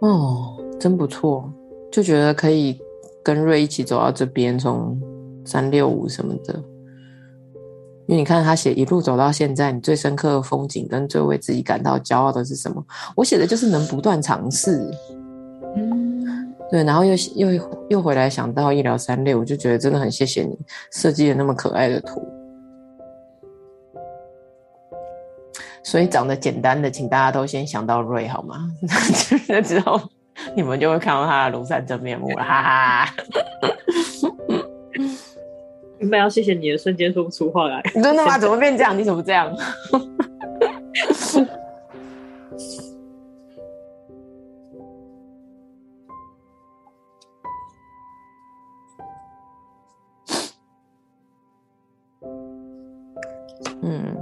[0.00, 1.48] 哦，真不错，
[1.92, 2.80] 就觉得可以
[3.22, 5.00] 跟瑞一起走到这边，从
[5.44, 6.60] 三六五什么的。
[8.08, 12.82] 因为你看他写一路走到现在，你最深刻的风景跟最为自己感到骄傲的是什么？
[13.14, 14.82] 我写的就是能不断尝试。
[15.76, 20.58] 嗯，对，然后又又又回来想到一聊三六，我就觉得真的很谢谢你
[20.90, 22.26] 设计了那么可爱的图。
[25.84, 28.70] 所以长得简单的，请大家都先想到瑞好吗？
[29.48, 30.00] 那 之后
[30.56, 33.14] 你们就会看到他的庐山真面目了，哈哈。
[35.98, 38.38] 原本要谢谢你的瞬间说不出话来，真的吗？
[38.38, 38.96] 怎么变这样？
[38.96, 39.52] 你怎么这样？
[53.80, 54.16] 嗯，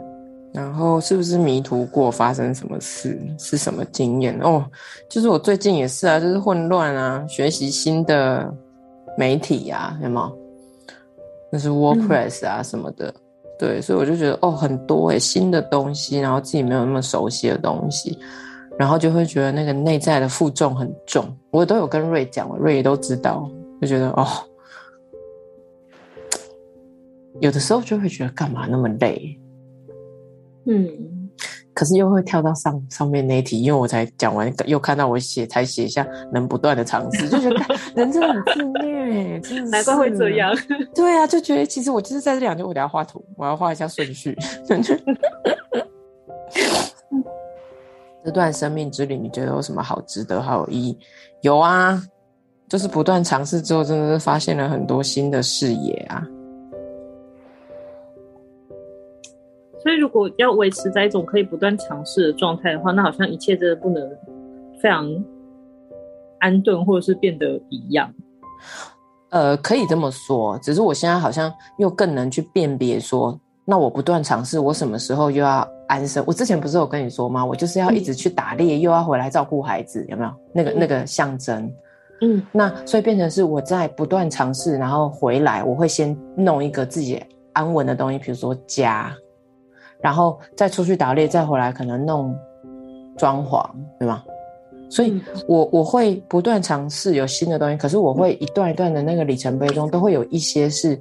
[0.53, 2.11] 然后是不是迷途过？
[2.11, 3.19] 发生什么事？
[3.39, 4.39] 是什么经验？
[4.41, 4.65] 哦，
[5.11, 8.51] 就是我最近也是啊，就是混乱啊，学习新的
[9.19, 10.46] 媒体啊，有没有？
[11.57, 13.15] 那是 WordPress 啊什么的，嗯、
[13.59, 18.19] 对，所以我就觉得哦，很多诶、欸、新的东西，然后自己没有那么熟悉的东西，
[18.79, 21.25] 然后就会觉得那个内在的负重很重。
[21.51, 24.27] 我都有跟瑞讲了，瑞也都知道，就觉得哦，
[27.41, 29.41] 有的时候就会觉得干嘛那么累？
[30.67, 31.16] 嗯。
[31.77, 37.57] 可是又会跳到上上面那一题，因为我才讲完，又看到我写才写下能不断的尝试， 就觉得
[37.95, 40.57] 人真的很自虐，真的难怪会这样。
[40.95, 44.35] 对啊，就觉得其实我就是在这两天，我得要画图，我要画一下顺序。
[48.25, 50.99] 这段生命之旅，你觉得有什么好值得、好有意义？
[51.43, 52.03] 有啊，
[52.71, 56.27] 就是不断尝试之后，真的是发现了很多新的视野啊。
[59.87, 64.03] 所以，如果要维持在一种可以不断尝试的状态的话，那好像一切真的不能
[64.83, 65.09] 非常
[66.41, 68.13] 安顿，或者是变得一样。
[69.31, 76.25] 呃，可以这么说，只是我现在好像又更能去辨别说，那我不断尝试，我什么时候又要安生？
[76.27, 77.47] 我之前不是有跟你说吗？
[77.47, 80.31] 我就是要一直去打猎，嗯、又要回来照顾孩子，有没有？
[80.53, 81.73] 那个那个象征？
[82.23, 87.23] 嗯，那所以变成是我在不断尝试，然后回来，我会先弄一个自己
[87.53, 89.17] 安稳的东西，比如说家。
[90.07, 92.33] 然后再出去打猎，再回来可能弄
[93.17, 94.23] 装潢，对吗？
[94.89, 100.97] 所以我，我我会不断尝试有新的东西，可是我会一段一段的那个里程碑中，都会有一些是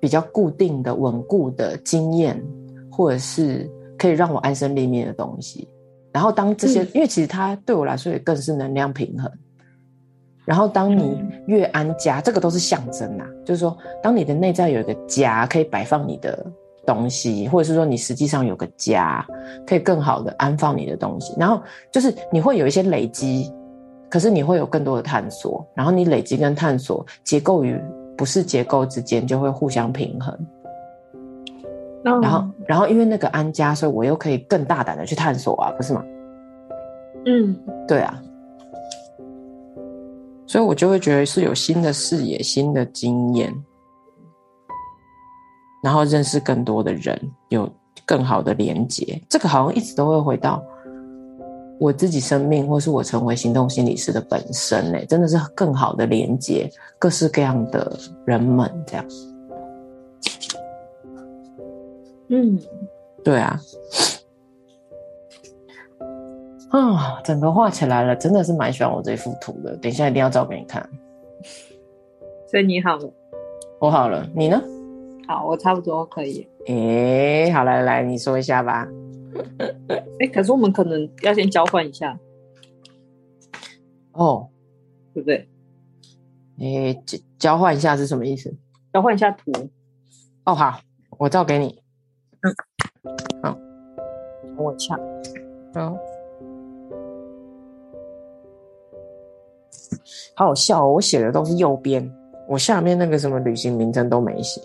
[0.00, 2.36] 比较固定的、稳固的经验，
[2.90, 5.68] 或者是可以让我安身立命的东西。
[6.10, 9.30] 然后，当这些，因为其实它对我来说也更是能量平衡。
[10.44, 16.44] 然后，当你越安家，这个都是象征呐，就是说，当你的内在有一个家，可以摆放你的。
[16.86, 19.26] 东西，或者是说你实际上有个家，
[19.66, 21.34] 可以更好的安放你的东西。
[21.38, 23.52] 然后就是你会有一些累积，
[24.10, 25.66] 可是你会有更多的探索。
[25.74, 27.80] 然后你累积跟探索结构与
[28.16, 30.36] 不是结构之间就会互相平衡。
[32.04, 36.04] 然后，然后因为那个安家，所以我又可以更大胆的去探索啊，不是吗？
[37.26, 38.20] 嗯，对啊。
[40.48, 43.54] 所以我就会觉得是有新的视野、新的经验。
[45.82, 47.68] 然后认识更多的人，有
[48.06, 49.20] 更好的连接。
[49.28, 50.62] 这个好像一直都会回到
[51.78, 54.94] 我自己生命，或是我成为行动心理师的本身。
[54.94, 59.04] 哎，真的是更好的连接各式各样的人们，这样。
[62.28, 62.58] 嗯，
[63.24, 63.60] 对啊。
[66.70, 69.76] 啊，整个画起来了，真的是蛮喜欢我这幅图的。
[69.76, 70.88] 等一下一定要照给你看。
[72.50, 73.12] 所以你好了，
[73.80, 74.62] 我好了，你呢？
[75.26, 76.46] 好，我差不多可以。
[76.66, 76.74] 哎、
[77.46, 78.86] 欸，好来来，你说一下吧。
[79.88, 82.18] 哎、欸，可是我们可能要先交换一下。
[84.12, 84.48] 哦，
[85.14, 85.48] 对不对？
[86.58, 88.54] 哎、欸，交交换一下是什么意思？
[88.92, 89.50] 交换一下图。
[90.44, 90.80] 哦，好，
[91.18, 91.82] 我照给你。
[92.42, 92.54] 嗯，
[93.42, 93.56] 好，
[94.56, 94.98] 我抢。
[95.74, 95.96] 好。
[100.34, 102.10] 好好笑哦，我写的都是右边，
[102.48, 104.60] 我下面那个什么旅行名称都没写。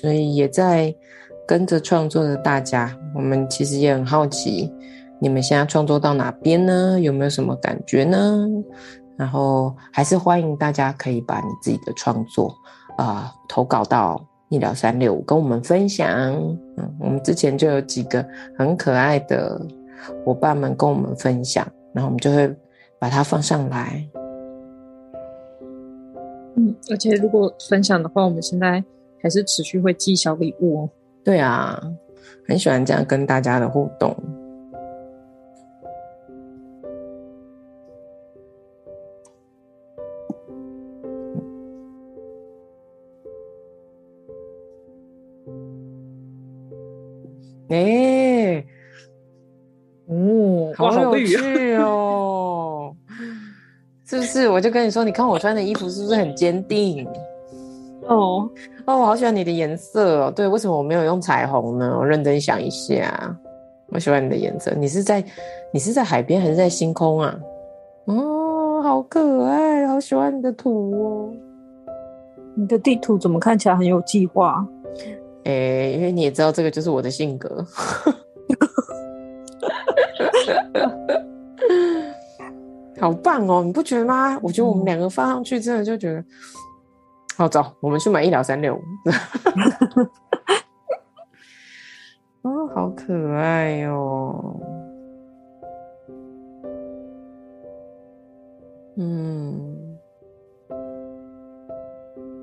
[0.00, 0.94] 所以也在
[1.44, 4.72] 跟着创作的大家，我们其实也很好奇，
[5.18, 7.00] 你们现在创作到哪边呢？
[7.00, 8.46] 有没有什么感觉呢？
[9.16, 12.54] 然后还是欢迎大家可以把你自己的创作
[12.96, 16.08] 啊、投稿到艺疗三六五跟我们分享。
[16.76, 18.24] 嗯，我们之前就有几个
[18.56, 19.60] 很可爱的
[20.24, 22.54] 伙伴们跟我们分享，然后我们就会
[23.00, 24.08] 把它放上来。
[26.54, 28.84] 嗯，而且如果分享的话，我们现在。
[29.22, 30.90] 还是持续会寄小礼物哦。
[31.24, 31.80] 对啊，
[32.46, 34.16] 很喜欢这样跟大家的互动。
[47.70, 48.66] 哎、欸，
[50.06, 52.96] 哦，好有趣哦！
[54.08, 54.48] 是不是？
[54.48, 57.06] 我就跟你说，你看我穿的衣服是不是很坚定？
[58.08, 58.48] 哦
[58.86, 60.32] 哦，我好喜欢你的颜色哦。
[60.34, 61.96] 对，为什么我没有用彩虹呢？
[61.98, 63.36] 我认真想一下，
[63.88, 64.72] 我喜欢你的颜色。
[64.74, 65.22] 你是在
[65.72, 67.38] 你是在海边还是在星空啊？
[68.06, 71.30] 哦，好可爱，好喜欢你的图哦。
[72.54, 74.66] 你的地图怎么看起来很有计划？
[75.44, 77.64] 哎、欸，因为你也知道这个就是我的性格。
[83.00, 84.38] 好棒哦，你不觉得吗？
[84.42, 86.24] 我觉得我们两个放上去，真的就觉得。
[87.38, 88.82] 好，走，我们去买一疗三六五。
[92.42, 94.60] 哦，好可爱哟、哦。
[98.96, 99.96] 嗯，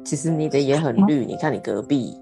[0.05, 2.17] 其实你的也很绿，啊、你看你隔壁，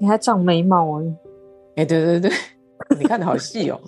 [0.00, 1.82] 你还长眉毛哎、欸！
[1.82, 2.30] 哎，对对对，
[2.98, 3.78] 你看的好细哦。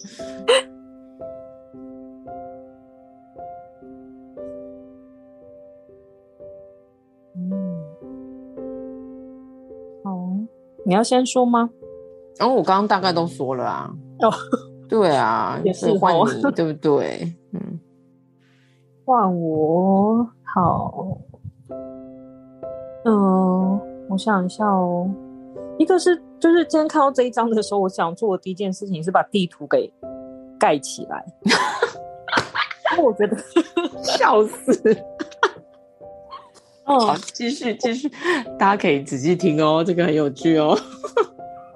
[10.87, 11.69] 你要先说吗？
[12.39, 13.91] 然后、哦、我刚刚大概都说了啊。
[14.21, 14.33] 哦，
[14.89, 17.35] 对啊， 也是换你， 对不对？
[17.53, 17.81] 嗯，
[19.05, 21.19] 换我好。
[23.05, 23.81] 嗯、呃，
[24.11, 25.11] 我想一下哦。
[25.77, 29.93] 一个是，就是今天看到这一张的时候，我想做的第一件事情是把地图给
[30.59, 31.25] 盖起来。
[32.93, 33.37] 因为我觉得
[34.03, 34.97] 笑死。
[36.87, 38.09] 哦，好，继续继续，
[38.59, 40.79] 大家可以仔细听哦，这个很有趣哦。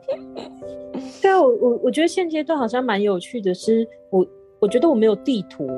[1.20, 4.26] 对啊，我我我觉得现阶段好像蛮有趣的是，我
[4.61, 5.68] 我觉得我没有地图。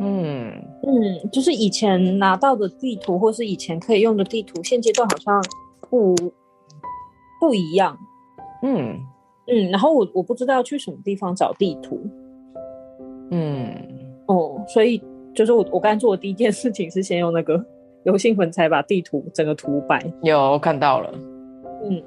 [0.00, 0.52] 嗯
[0.82, 5.42] 嗯，就是以前拿到的地图，或是以前可以用的地图，现阶段好像
[5.88, 6.14] 不
[7.40, 7.96] 不一样。
[8.62, 8.98] 嗯
[9.46, 12.00] 嗯，然后我我不知道要去什么地方找地图。
[13.30, 13.72] 嗯
[14.26, 15.00] 哦，所以
[15.32, 17.64] 就是我我刚才做的第一件事情是先用那个。
[18.06, 21.12] 游兴粉才把地图整个涂白有我看到了，
[21.82, 22.00] 嗯，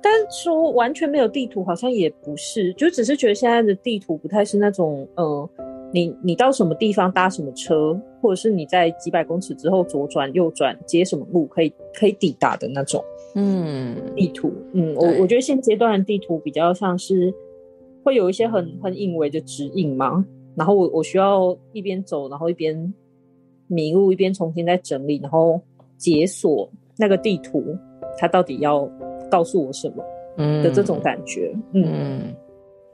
[0.00, 5.50] 但说完全没有地图好像也不是，就只是觉得现在的地图不太是那种，呃，
[5.92, 17.34] 你你到什么地方搭什么车，或者是你在几百公尺之后左转右转接什么路可以可以抵达的那种，嗯，地图，嗯，我我觉得现阶段的地图比较像是
[18.04, 20.24] 会有一些很很隐微的指引嘛，
[20.54, 22.94] 然后我我需要一边走，然后一边。
[23.70, 25.60] 迷路一边重新再整理，然后
[25.96, 26.68] 解锁
[26.98, 27.64] 那个地图，
[28.18, 28.90] 它到底要
[29.30, 30.04] 告诉我什么？
[30.36, 30.62] 嗯。
[30.62, 32.34] 的这种感觉，嗯，嗯。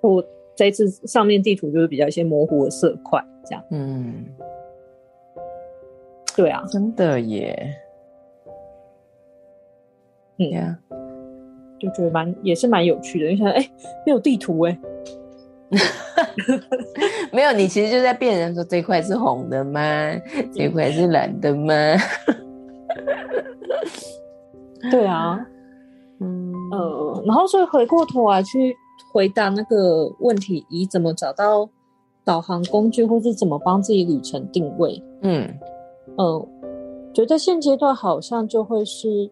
[0.03, 0.23] 我
[0.55, 4.25] 这一次上面地图就是比较一些模糊的色块，这样，嗯，
[6.37, 7.75] 对啊，真的耶，
[10.39, 10.51] 嗯。
[10.51, 10.79] 呀，
[11.79, 13.71] 就觉得蛮也是蛮有趣的，你想，哎，
[14.05, 14.79] 没有地图哎。
[17.33, 19.81] 没有，你其实就在辨认说，这块是红的吗？
[20.55, 21.75] 这块是蓝的吗？
[24.91, 25.45] 对啊，
[26.21, 28.75] 嗯呃，然后所以回过头来去
[29.13, 31.69] 回答那个问题，以怎么找到
[32.25, 35.03] 导航工具，或是怎么帮自己旅程定位？
[35.23, 35.53] 嗯
[36.17, 36.49] 呃，
[37.13, 39.29] 觉得现阶段好像就会是，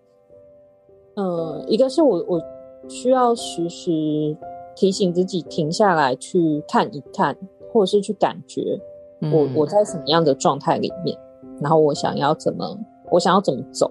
[1.15, 2.43] 呃，一个是我我
[2.89, 4.37] 需要实时。
[4.77, 7.37] 提醒自己停下来去看一看，
[7.73, 8.79] 或者是去感觉
[9.21, 11.17] 我、嗯、我在什么样的状态里面，
[11.61, 12.79] 然后我想要怎么
[13.11, 13.91] 我想要怎么走，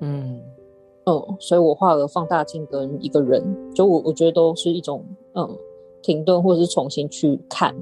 [0.00, 0.40] 嗯
[1.06, 3.42] 嗯，所以我画了放大镜跟一个人，
[3.74, 5.04] 就我我觉得都是一种
[5.34, 5.48] 嗯
[6.02, 7.74] 停顿或者是重新去看，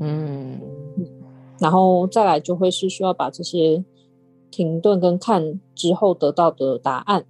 [0.00, 0.60] 嗯，
[1.58, 3.84] 然后再来就会是需要把这些
[4.50, 7.24] 停顿跟看之后得到的答案，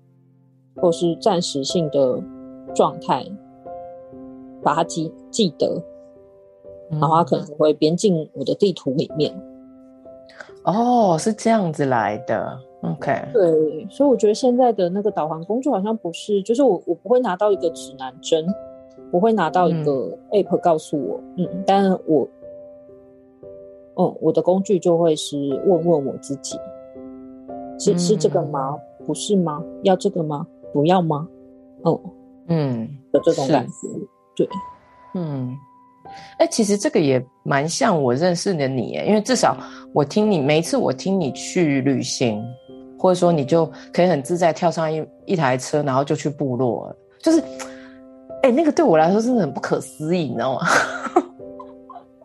[0.76, 2.22] 或是暂时性的
[2.74, 3.26] 状态。
[4.62, 5.82] 把它记记得，
[6.90, 9.34] 然后它可能会编进我的地图里面。
[10.64, 12.58] 哦，是这样子来的。
[12.82, 18.44] OK，对，所以我觉得现在的那个导航工具好像不是，就是我我不会拿到一个指南针，
[19.10, 22.28] 不会拿到一个 App 告诉我，嗯，嗯，但我，
[23.94, 26.58] 嗯，我的工具就会是问问我自己，
[27.78, 28.76] 是是这个吗？
[29.06, 29.62] 不是吗？
[29.84, 30.44] 要这个吗？
[30.72, 31.28] 不要吗？
[31.82, 32.00] 哦，
[32.48, 33.72] 嗯的这种感觉。
[34.34, 34.48] 对，
[35.14, 35.56] 嗯，
[36.38, 39.56] 哎、欸，其实这个也蛮像我认识的你，因为至少
[39.92, 42.42] 我听你每一次我听你去旅行，
[42.98, 47.40] 或者说你就可以很自在跳上一一台车，然后就去部落了，就是，
[48.42, 50.66] 哎、欸，那个对我来说真的很不可思议，你知道吗？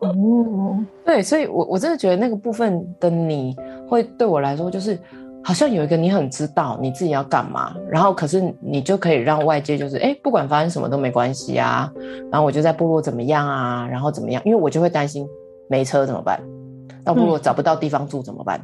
[0.00, 3.56] 哦，对，所以我我真的觉得那个部分的你
[3.88, 4.98] 会对我来说就是。
[5.48, 11.90] 好像有一个你很知道你自己要干嘛，然后可是你就可以让外界就是哎，不管发生什么都没关系啊。
[12.30, 14.42] 然后我就在部落怎么样啊，然后怎么样？
[14.44, 15.26] 因为我就会担心
[15.66, 16.38] 没车怎么办，
[17.02, 18.62] 到部落找不到地方住怎么办？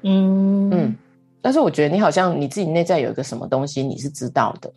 [0.00, 0.96] 嗯嗯。
[1.42, 4.72] 但是我觉得你好像你自己内在有一个什么东西你是知道的，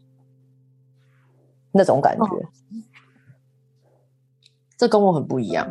[1.71, 2.41] 那种感觉，哦、
[4.75, 5.65] 这跟我很不一样。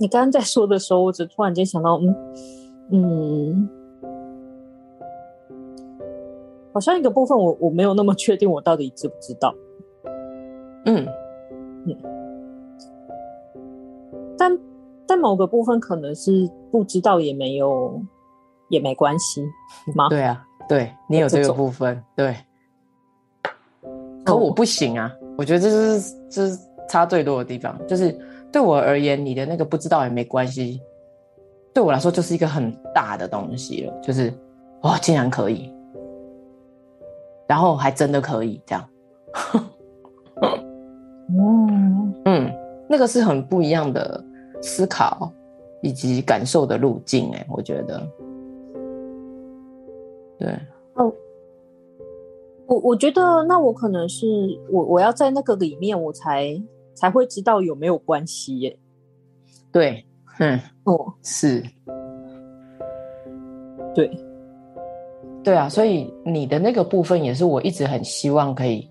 [0.00, 2.14] 你刚刚在说的时候，我只突然间想到，嗯
[2.90, 3.68] 嗯，
[6.72, 9.52] 好像一个部分我我没有那么确定，我到底知不知道，
[10.84, 11.04] 嗯
[11.84, 11.96] 嗯，
[14.38, 14.58] 但
[15.06, 18.00] 但某个部分可能是不知道也没有
[18.68, 19.42] 也没关系
[19.96, 20.08] 吗？
[20.08, 22.36] 对啊，对你有这个部分，对，
[24.24, 28.16] 可我不行啊，我觉得这是这是差最多的地方，就是。
[28.50, 30.80] 对我而言，你的那个不知道也没关系。
[31.74, 34.00] 对我来说，就是一个很大的东西了。
[34.00, 34.32] 就是，
[34.82, 35.72] 哇，竟然可以，
[37.46, 38.88] 然后还真的可以这样。
[41.30, 42.52] 嗯嗯，
[42.88, 44.24] 那个是很不一样的
[44.62, 45.30] 思考
[45.82, 48.02] 以及感受的路径，哎，我觉得，
[50.38, 50.58] 对，
[50.94, 51.12] 哦，
[52.66, 54.26] 我我觉得那我可能是
[54.70, 56.60] 我我要在那个里面，我才
[56.98, 58.78] 才会知道有没有关系耶，
[59.70, 60.04] 对，
[60.38, 61.62] 嗯，哦，是，
[63.94, 64.10] 对，
[65.44, 68.90] 对啊，所以你的那个部分也是我一直很希望可以。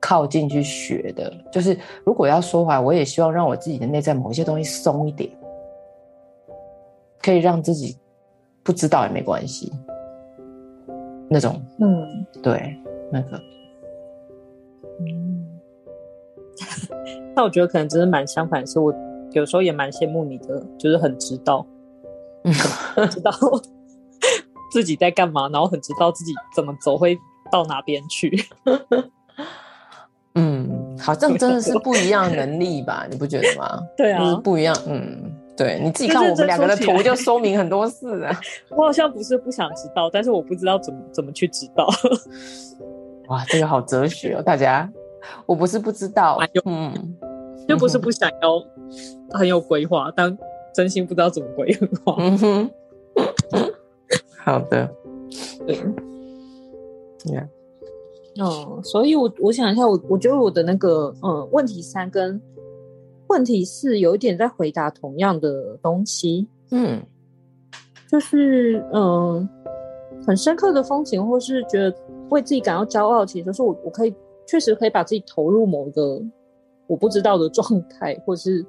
[0.00, 5.28] 靠近去学的，就是如果要说话，我也希望让我自己的内在某些东西松一点，
[7.20, 7.98] 可以让自己
[8.62, 9.72] 不知道也没关系。
[11.28, 12.78] 那种，嗯，对，
[13.10, 13.42] 那个，
[15.00, 15.44] 嗯，
[17.38, 18.92] 那我觉得可能真的蛮相反，是我
[19.30, 21.64] 有时候也蛮羡慕你的，就是很知道，
[22.42, 22.52] 嗯，
[23.08, 23.30] 知道
[24.72, 27.16] 自己在干嘛，然后很知道自己怎么走会
[27.52, 28.44] 到哪边去。
[30.34, 33.06] 嗯，好像真的是不一样的能力吧？
[33.08, 33.80] 你不觉得吗？
[33.96, 34.76] 对啊，不一样。
[34.88, 38.36] 嗯，对，你自己看我们两个的图就说明很多事啊。
[38.76, 41.88] 我好像不是不想知道，但是我不知道怎么怎么去知道。
[43.28, 44.90] 哇，这个好哲学哦，大家。
[45.44, 47.16] 我不是不知道，嗯，
[47.68, 48.62] 又不是不想要
[49.30, 50.36] 很有规划，但
[50.74, 51.72] 真心不知道怎么规
[52.04, 52.16] 划。
[52.18, 52.70] 嗯哼，
[54.38, 54.90] 好的，
[55.66, 55.78] 对，
[57.24, 57.48] 你看。
[58.40, 62.40] 嗯，所以我，我我想一下，我我觉得我的那个，嗯，问题三跟
[63.26, 67.02] 问题四有一点在回答同样的东西，嗯，
[68.08, 69.48] 就是嗯，
[70.24, 71.92] 很深刻的风景，或是觉得
[72.30, 74.14] 为自己感到骄傲，其实是我我可以
[74.46, 76.22] 确实可以把自己投入某一个
[76.88, 78.66] 我不知道的状态，或是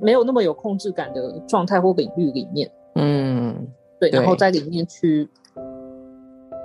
[0.00, 3.68] 没有那么有控制感的状态或领域里面，嗯，
[4.00, 5.30] 对，然后在里面去，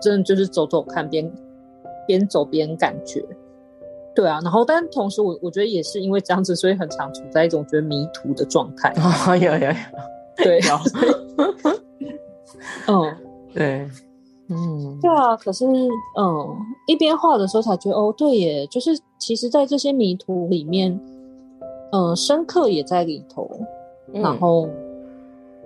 [0.02, 1.32] 真的就是走走看边。
[2.08, 3.24] 边走边感觉，
[4.16, 8.92] 对啊，然后但同时我我觉得也是因为这样子，所以很常处在一种觉得迷途的状态。
[8.98, 9.72] 哦，有有有，
[10.38, 10.60] 对，
[12.90, 13.16] 嗯，
[13.54, 13.88] 对，
[14.50, 15.38] 嗯，对啊。
[15.38, 15.64] 可是，
[16.18, 16.58] 嗯，
[16.88, 21.00] 一边画的时候才觉得，哦，对耶，就是其实，在这些迷途里面，
[21.92, 23.48] 嗯，深刻也在里头，
[24.12, 24.68] 嗯，然后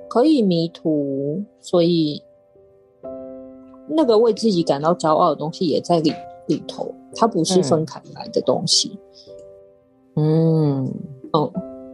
[0.10, 2.22] 可以迷途，所以。
[3.88, 6.12] 那个为自己感到骄傲的东西也在里
[6.48, 9.00] 里头，它不是分开来的东西。
[10.16, 10.92] 嗯，
[11.32, 11.54] 哦，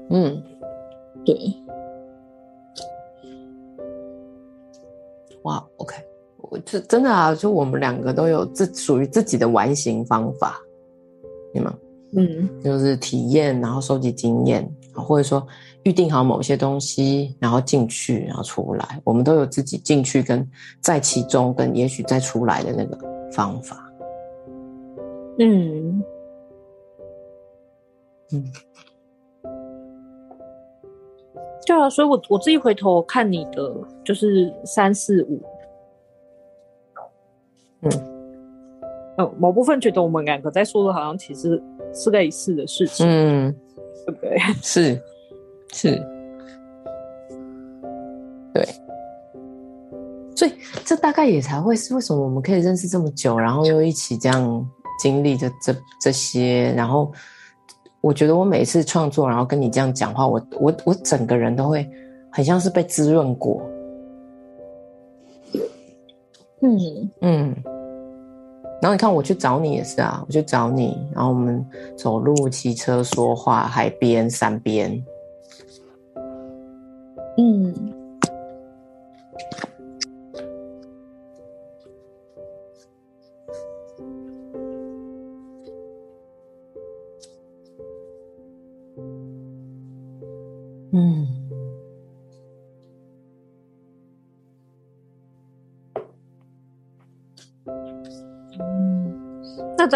[0.09, 0.41] 嗯，
[1.25, 1.37] 对。
[5.43, 5.95] 哇，OK，
[6.37, 10.61] 我这真的啊，就我们两个都有自属于自己的完形方法，
[11.53, 11.73] 对吗？
[12.13, 15.45] 嗯，就是体验，然后收集经验，或者说。
[15.83, 19.01] 预定好某些东西，然后进去，然后出来。
[19.03, 20.47] 我们都有自己进去跟
[20.79, 22.95] 在其中，跟也许再出来的那个
[23.31, 23.91] 方法。
[25.39, 26.03] 嗯
[28.31, 28.45] 嗯，
[31.65, 33.73] 对啊，所以我我自己回头看你的
[34.05, 35.41] 就是三四五，
[37.81, 37.91] 嗯，
[39.21, 41.61] 哦，某部分觉得我们两个在说的，好像其实
[41.93, 43.55] 是类似的事情，嗯，
[44.05, 44.37] 对不对？
[44.61, 45.01] 是。
[45.73, 45.95] 是，
[48.53, 48.67] 对，
[50.35, 50.51] 所以
[50.83, 54.69] 这大概也才会是为什么我们可以认识这么久，然后又一起这样
[54.99, 57.09] 经历着这这些，然后
[58.01, 61.89] 我觉得我每次创作，然后跟你这样讲话，我我我整个人都会
[62.29, 63.61] 很像是被滋润过，
[66.61, 67.09] 嗯。
[67.21, 67.55] 嗯，
[68.81, 71.63] 然后你看我去找你也是啊，我去找你，然后我们
[71.95, 75.01] 走路、骑车、说话，海边、山边。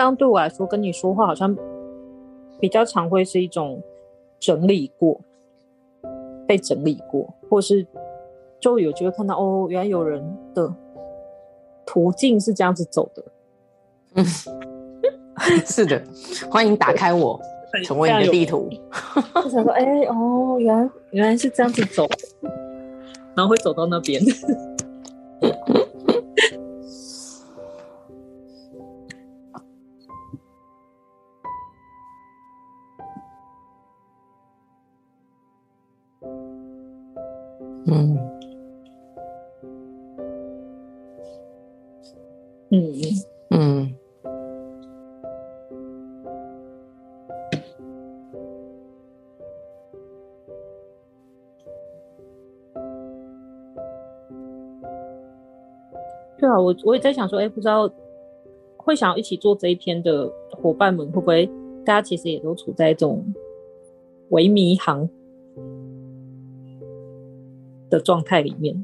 [0.06, 1.56] 样对我来说，跟你说话好像
[2.60, 3.82] 比较常会是一种
[4.40, 5.20] 整理过。
[6.48, 7.84] 被整理过，或是
[8.60, 10.72] 就有机会看到哦，原来有人的
[11.88, 13.24] 途径是这样子走的。
[14.14, 14.24] 嗯，
[15.66, 16.00] 是的，
[16.48, 17.42] 欢迎打开我，
[17.84, 18.70] 成为你的地图。
[19.34, 22.08] 我想说，哎、欸，哦，原来原来是这样子走，
[23.36, 24.22] 然后会走到那边。
[56.66, 57.88] 我我也在想说，哎，不知道
[58.78, 61.46] 会想要一起做这一篇的伙伴们，会不会
[61.86, 63.24] 大家其实也都处在这种
[64.30, 65.08] 微迷航
[67.90, 68.84] 的状态里面？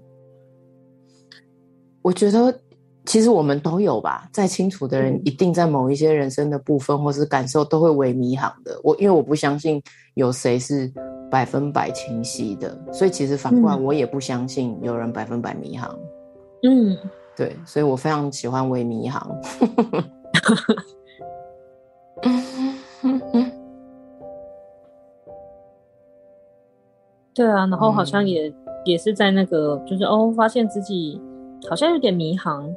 [2.04, 2.56] 我觉得
[3.06, 8.80] 其实我们都有吧，再清楚的人，一定在某一些人生的部分或是感受都会微迷航的。
[8.84, 9.82] 我因为我不相信
[10.14, 10.92] 有谁是
[11.32, 15.98] 百分百清晰的，所以其实反过来，我也不相信有人百分百迷航。
[16.64, 16.96] 嗯，
[17.36, 19.36] 对，所以我非常喜欢微迷航。
[27.34, 28.56] 对啊，然后好像也、嗯、
[28.86, 31.20] 也是在那个，就是哦，发现自己
[31.70, 32.70] 好像有点迷航，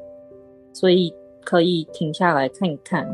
[0.72, 1.12] 所以
[1.44, 3.06] 可以停下来看一看，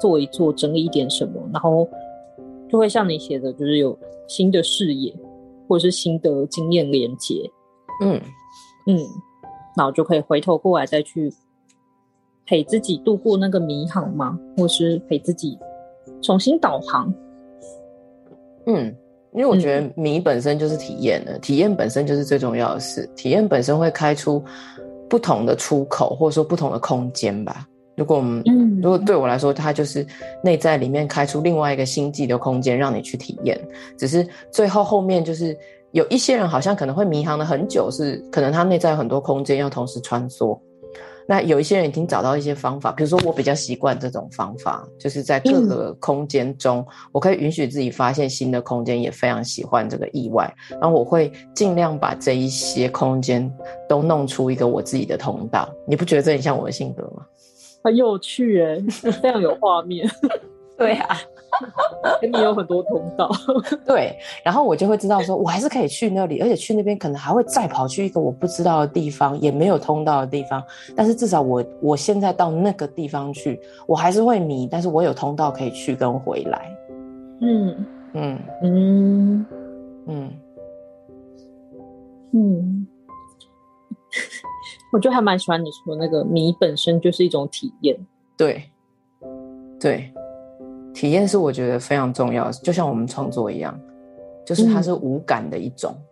[0.00, 1.88] 做一做，整理一点什么，然后
[2.68, 3.96] 就会像你写的，就是有
[4.26, 5.14] 新的视野，
[5.68, 7.48] 或者是新的经验连接。
[8.02, 8.20] 嗯
[8.86, 8.98] 嗯，
[9.80, 11.32] 然后就可以回头过来再去
[12.46, 15.58] 陪自己度过那个迷航吗，或是陪自己
[16.22, 17.12] 重新导航。
[18.66, 18.94] 嗯。
[19.32, 23.08] 因为我觉得迷本身就是体验的，嗯、体验本身就是最重要的事。
[23.14, 24.42] 体验本身会开出
[25.08, 27.64] 不同的出口，或者说不同的空间吧。
[27.96, 30.04] 如果我们，嗯、如果对我来说，它就是
[30.42, 33.56] 内在里面开出另外一个星际的空间，让你去体验。
[33.96, 35.56] 只是最后后面就是
[35.92, 40.58] 有一些人好像可能会迷航了很久，是可能他内在有很多空间要同时穿梭。
[41.26, 50.52] 那有一些人已经找到一些方法，比如说我比较习惯这种方法，就是在各个空间中，我可以允许自己发现新的空间，也非常喜欢这个意外。
[50.70, 53.48] 然后我会尽量把这一些空间
[53.88, 55.68] 都弄出一个我自己的通道。
[55.86, 57.24] 你不觉得这很像我的性格吗？
[57.84, 58.80] 很有趣哎，
[59.22, 60.08] 非常有画面。
[60.76, 61.16] 对啊。
[62.20, 63.30] 跟你有很多通道，
[63.86, 70.62] 对，然后我就会知道说，我还是可以去那里，而且去那边可能还会再跑去一个我不知道的地方，也没有通道的地方。
[70.96, 76.76] 但是至少我我现在到那个地方去，我还是会迷，但是我有通道可以去跟回来。
[77.40, 79.46] 嗯嗯嗯
[80.06, 80.30] 嗯
[82.32, 82.86] 嗯，
[84.92, 87.96] 我就还蛮喜欢你说那个迷本身就是一种体验。
[88.36, 88.62] 对
[89.80, 90.12] 对。
[90.92, 93.78] 体验是我觉得非常重要，就像我们创作一样，
[94.44, 96.02] 就是它是无感的一种，嗯、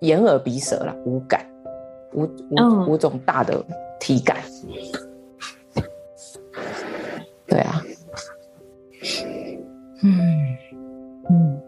[0.00, 1.46] 眼耳鼻舌啦，无感，
[2.14, 3.64] 五五、嗯、五种大的
[4.00, 4.38] 体感。
[7.46, 7.82] 对啊，
[10.02, 10.56] 嗯。
[11.30, 11.62] 嗯。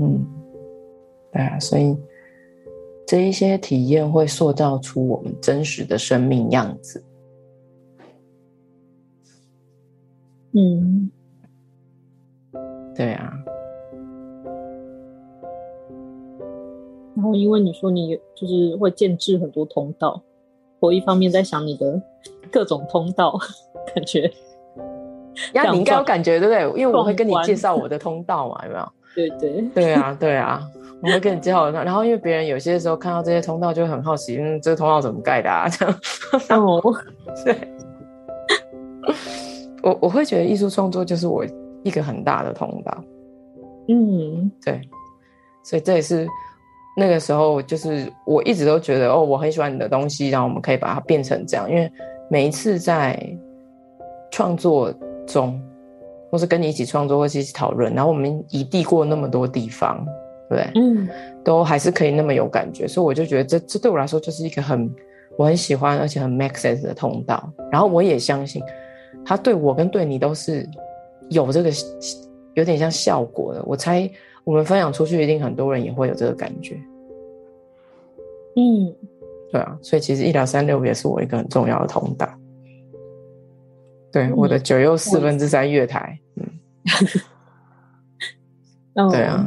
[0.00, 0.26] 嗯，
[1.32, 1.96] 对啊，所以。
[3.08, 7.02] 这一些体验会塑造出我们真实的生命样子。
[10.52, 11.10] 嗯，
[12.94, 13.32] 对啊。
[17.16, 20.22] 然后，因为你说你就是会建制很多通道，
[20.78, 21.98] 我一方面在想你的
[22.52, 23.38] 各种通道，
[23.94, 24.30] 感觉。
[25.54, 26.78] 呀，你应该有感觉对不对？
[26.82, 28.92] 因为我会跟你介绍我的通道嘛，有没有？
[29.16, 29.62] 对对。
[29.74, 30.60] 对啊，对啊。
[31.00, 35.68] 我会跟你介绍，然后因为别人有些时候看到这些通道就会很好奇，嗯，这个通道怎么盖的啊？
[35.68, 35.94] 这样，
[36.60, 36.82] 哦，
[37.44, 37.56] 对，
[39.82, 41.44] 我我会觉得艺术创作就是我
[41.84, 43.04] 一个很大的通道，
[43.88, 44.80] 嗯，对，
[45.62, 46.26] 所以这也是
[46.96, 51.88] 那个时候，就是我一直都觉得哦，我很喜欢你的东西，然后我们可以把它变成这样，因为
[52.28, 53.16] 每一次在
[54.32, 54.92] 创作
[55.28, 55.62] 中，
[56.32, 60.04] 或是跟你一起创作，或是一起讨论，然后我们移地过那么多地方。
[60.48, 61.06] 对，嗯，
[61.44, 64.90] 都还是可以那么有感觉，所以我就觉得这这对我来说就是一个很
[65.36, 67.52] 我很喜欢而且很 make sense 的通道。
[67.70, 68.62] 然后我也相信，
[69.24, 70.68] 它对我跟对你都是
[71.28, 71.70] 有这个
[72.54, 73.62] 有点像效果的。
[73.66, 74.10] 我猜
[74.44, 76.80] 我们分享出去，一定很多人也会有这个感觉。
[78.56, 78.92] 嗯，
[79.52, 82.26] 对啊，所以其实一聊三六也是我一个很重要的通道。
[84.10, 86.18] 对，嗯、我的九又四分之三月台，
[88.94, 89.46] 嗯， 对啊。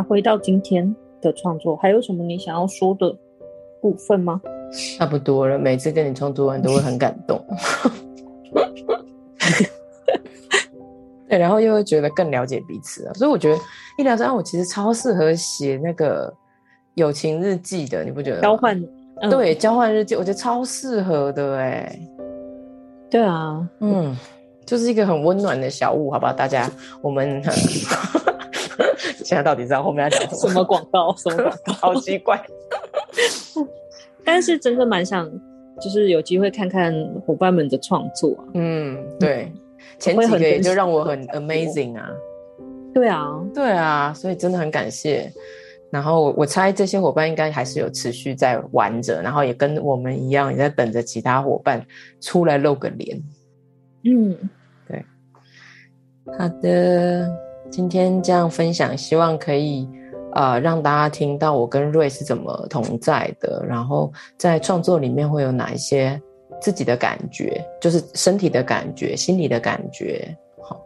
[0.00, 3.14] 那回到今天的创作，还有什么你想要说的
[3.82, 4.40] 部分吗？
[4.96, 7.38] 差不多了，每次跟你创作完都会很感动，
[11.28, 13.12] 对，然后又会觉得更了解彼此啊。
[13.12, 13.58] 所以我觉得
[13.98, 16.32] 一聊三，我其实超适合写那个
[16.94, 18.40] 友情日记的，你不觉得？
[18.40, 18.82] 交换，
[19.20, 22.00] 嗯、对，交换日记，我觉得超适合的哎。
[23.10, 24.16] 对啊，嗯。
[24.66, 26.32] 就是一个很温暖的小物，好不好？
[26.32, 26.70] 大家，
[27.02, 27.42] 我们
[29.24, 31.14] 现在到底知道后面要讲什么广告？
[31.16, 31.72] 什么广告？
[31.80, 32.40] 好奇怪。
[34.24, 35.30] 但是真的蛮想，
[35.80, 36.94] 就是有机会看看
[37.26, 38.36] 伙伴们的创作。
[38.54, 39.52] 嗯，对，
[39.98, 42.08] 前几个也就让我很 amazing 啊。
[42.92, 45.32] 对啊，对啊，所以真的很感谢。
[45.90, 51.84] 然后我猜这些伙伴应该还是有持续在玩着，然后也跟我们一样，也在等着其他伙伴
[52.20, 53.20] 出来露个脸。
[54.04, 54.36] 嗯，
[54.86, 55.04] 对。
[56.38, 57.28] 好的，
[57.70, 59.88] 今天这样分享，希望可以
[60.34, 66.20] 呃让大家听到我跟瑞是怎么同在的，然后在创作里面会有哪一些
[66.60, 70.80] 自己的感觉，就是身体的感觉、心理的感觉，好，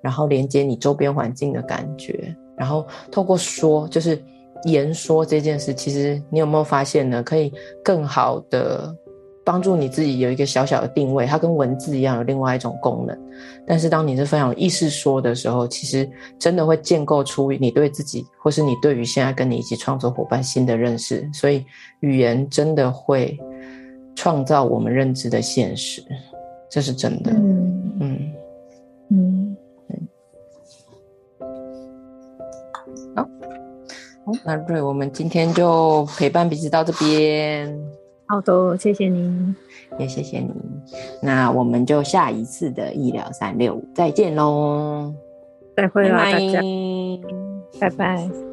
[0.00, 4.20] 然后连接你周边环境的感觉，然后透过说，就是。
[4.64, 7.22] 言说这件事，其实你有没有发现呢？
[7.22, 7.50] 可以
[7.82, 8.94] 更好的
[9.44, 13.18] 帮助你自己有一个小小的定位，它跟文字一样有另外一种功能。
[13.66, 21.28] 但是当你是非常有意识说的时候，其实真的会建构出你对自己，或是你对于现在跟你一起创作伙伴新的认识。
[21.32, 21.64] 所以
[22.00, 23.38] 语言真的会
[24.14, 26.02] 创造我们认知的现实，
[26.68, 27.32] 这是真的。
[27.32, 28.36] 嗯嗯
[29.08, 29.56] 嗯。
[33.16, 33.26] 好
[34.44, 37.99] 那瑞，我们今天就陪伴彼此到这边。
[38.30, 39.56] 好的，谢谢您，
[39.98, 40.54] 也谢谢您。
[41.20, 45.12] 那我们就下一次的医疗三六五再见喽，
[45.76, 46.60] 再会啦，大家，
[47.80, 48.49] 拜拜。